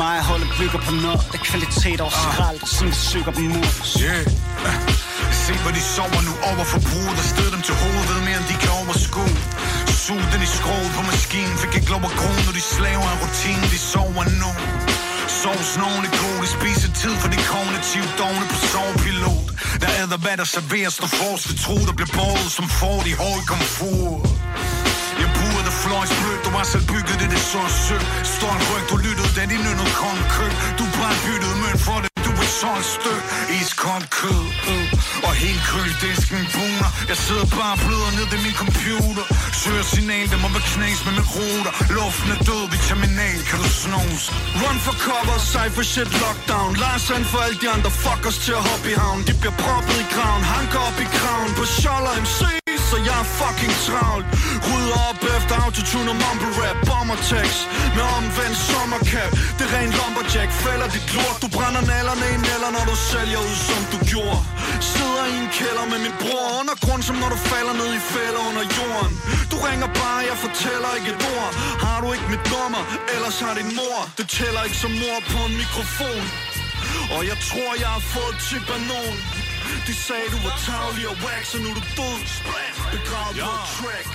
[0.00, 2.68] Mig holdet bygger på noget Der kvalitet og skrald uh.
[2.68, 3.68] Som vi syger dem ud
[4.06, 4.24] Yeah.
[5.44, 8.56] Se hvor de sover nu over forbruget Og stød dem til hovedet mere end de
[8.62, 9.34] kan overskue
[10.04, 13.16] Sug den i skroget på maskinen Fik ikke lov at gro, når de slaver af
[13.22, 14.50] rutinen De sover nu
[15.44, 15.76] Sovs.
[15.84, 19.48] Nogen er god, spiser tid for de kognitive dogne på sovpilot
[19.82, 23.14] Der æder hvad der serveres, når force vil tro, der bliver båret som får i
[23.24, 24.22] høj komfort
[25.22, 28.96] Jeg burde fløjs blødt, Du har selv bygget det, det så sødt Stolt ryg, du
[29.06, 30.54] lyttede, da de nødnede kong køb.
[30.78, 32.23] Du brændte byttet mønt for det
[32.62, 33.20] du er
[33.60, 34.86] iskoldt kød øh.
[35.26, 36.90] Og helt køledisken buner.
[37.10, 39.24] Jeg sidder bare og bløder ned i min computer.
[39.62, 41.72] Søger signal, der må være knæs med min ruter.
[41.96, 44.22] Luften er død, vitaminal, kan du snus
[44.60, 46.70] Run for cover, cypher shit, lockdown.
[46.82, 49.20] Larsen for alle de andre fuckers til at hoppe i havn.
[49.28, 52.63] De bliver proppet i graven, hanker op i kraven På Scholler MC
[52.94, 54.26] så jeg er fucking travlt.
[54.68, 57.60] Rydder op efter autotune og mumble rap Bomber text
[57.96, 59.30] med omvendt sommercap.
[59.56, 61.38] Det er ren lumberjack, fælder dit lort.
[61.44, 64.40] Du brænder nallerne i næller, når du sælger ud som du gjorde.
[64.92, 68.42] Sidder i en kælder med min bror Undergrund som når du falder ned i fælder
[68.50, 69.14] under jorden.
[69.52, 71.50] Du ringer bare, jeg fortæller ikke et ord.
[71.84, 72.82] Har du ikke mit nummer,
[73.14, 73.98] ellers har din mor.
[74.18, 76.24] Det tæller ikke som mor på en mikrofon.
[77.14, 79.43] Og jeg tror, jeg har fået tip af nogen.
[79.88, 82.18] De sagde, du var tavlig og wax, så nu er du død
[82.94, 84.06] Begravet på et track.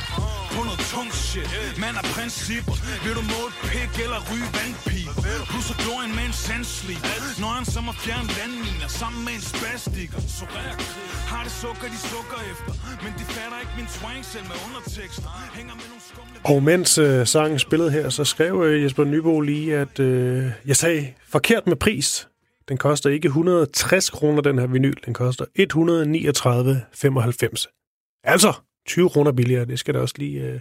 [0.56, 1.50] På noget tung shit.
[1.84, 2.76] Man er principper.
[3.04, 5.10] Vil du måle pik eller ryge vandpip
[5.52, 7.04] Plus at glorien med en sandslip
[7.42, 10.20] Når han som at fjerne landminer Sammen med en spastiker
[11.32, 12.72] Har det sukker, de sukker efter.
[13.04, 15.30] Men de fatter ikke min twang selv med undertekster.
[15.58, 19.34] Hænger med nogle skumle Og mens øh, sangen spillede her, så skrev øh, Jesper Nybo
[19.52, 21.02] lige, at øh, jeg sagde
[21.36, 22.28] forkert med pris.
[22.70, 24.96] Den koster ikke 160 kroner, den her vinyl.
[25.06, 28.22] Den koster 139,95.
[28.24, 28.54] Altså
[28.88, 29.66] 20 kroner billigere.
[29.66, 30.60] Det skal der også lige, øh,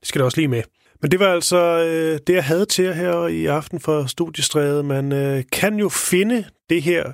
[0.00, 0.62] det skal der også lige med.
[1.02, 4.84] Men det var altså øh, det, jeg havde til jer her i aften for Studiestrædet.
[4.84, 7.12] Man øh, kan jo finde det her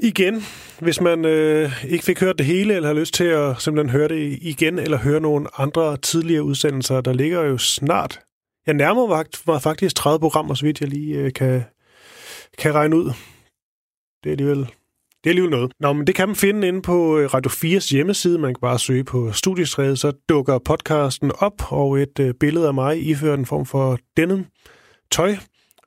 [0.00, 0.42] igen,
[0.80, 4.08] hvis man øh, ikke fik hørt det hele, eller har lyst til at simpelthen høre
[4.08, 7.00] det igen, eller høre nogle andre tidligere udsendelser.
[7.00, 8.20] Der ligger jo snart,
[8.66, 11.64] jeg nærmer mig faktisk 30 programmer, så vidt jeg lige øh, kan,
[12.58, 13.04] kan regne ud.
[14.24, 14.66] Det er alligevel
[15.24, 15.72] det er alligevel noget.
[15.80, 18.38] Nå, men det kan man finde inde på øh, Radio 4's hjemmeside.
[18.38, 22.74] Man kan bare søge på Studiestræde, så dukker podcasten op, og et øh, billede af
[22.74, 24.44] mig ifører en form for denne
[25.10, 25.36] tøj.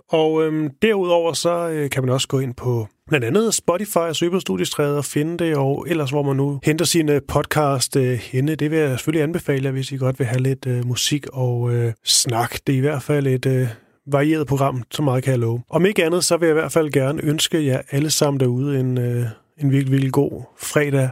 [0.09, 4.15] Og øhm, derudover så øh, kan man også gå ind på blandt andet Spotify og
[4.15, 7.95] søge på Studiestræde og finde det, og ellers hvor man nu henter sine øh, podcast
[7.95, 8.55] øh, henne.
[8.55, 11.73] Det vil jeg selvfølgelig anbefale jer, hvis I godt vil have lidt øh, musik og
[11.73, 12.55] øh, snak.
[12.67, 13.67] Det er i hvert fald et, øh,
[14.07, 15.63] varieret program, så meget kan jeg love.
[15.69, 18.79] Om ikke andet, så vil jeg i hvert fald gerne ønske jer alle sammen derude
[18.79, 19.25] en, øh,
[19.57, 21.09] en virkelig, virkelig god fredag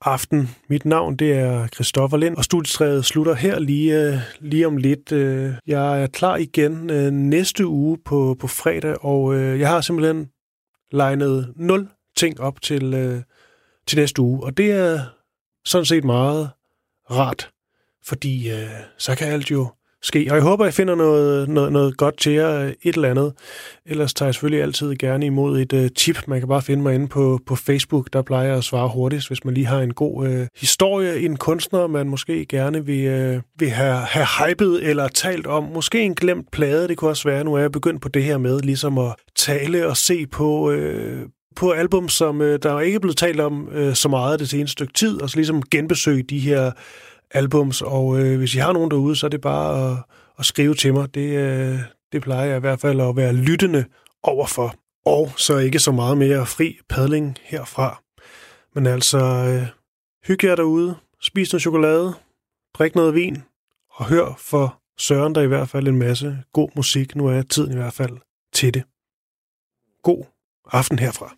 [0.00, 0.50] aften.
[0.68, 5.12] Mit navn det er Christoffer Lind, og studietræet slutter her lige, øh, lige om lidt.
[5.12, 9.80] Øh, jeg er klar igen øh, næste uge på, på fredag, og øh, jeg har
[9.80, 10.28] simpelthen
[10.92, 13.22] legnet nul ting op til, øh,
[13.86, 15.00] til næste uge, og det er
[15.64, 16.50] sådan set meget
[17.10, 17.50] rart,
[18.04, 19.68] fordi øh, så kan alt jo
[20.06, 20.26] ske.
[20.30, 23.32] Og jeg håber, jeg finder noget, noget, noget godt til jer, øh, et eller andet.
[23.86, 26.18] Ellers tager jeg selvfølgelig altid gerne imod et uh, tip.
[26.26, 29.28] Man kan bare finde mig inde på, på Facebook, der plejer jeg at svare hurtigst,
[29.28, 33.42] hvis man lige har en god uh, historie, en kunstner, man måske gerne vil, uh,
[33.58, 35.64] vil have, have hypet eller talt om.
[35.64, 37.44] Måske en glemt plade, det kunne også være.
[37.44, 40.72] Nu er jeg begyndt på det her med ligesom at tale og se på...
[40.72, 44.48] Uh, på album, som øh, der er ikke blevet talt om øh, så meget det
[44.48, 46.72] seneste stykke tid, og så ligesom genbesøge de her
[47.30, 49.98] albums, og øh, hvis I har nogen derude, så er det bare at,
[50.38, 51.14] at skrive til mig.
[51.14, 51.78] Det, øh,
[52.12, 53.84] det plejer jeg i hvert fald at være lyttende
[54.22, 54.74] overfor.
[55.06, 58.02] Og så ikke så meget mere fri padling herfra.
[58.74, 59.66] Men altså, øh,
[60.26, 62.14] hyg jer derude, spis noget chokolade,
[62.74, 63.42] drik noget vin,
[63.90, 67.16] og hør for Søren der i hvert fald en masse god musik.
[67.16, 68.16] Nu er tiden i hvert fald
[68.52, 68.82] til det.
[70.02, 70.24] God
[70.72, 71.36] aften herfra.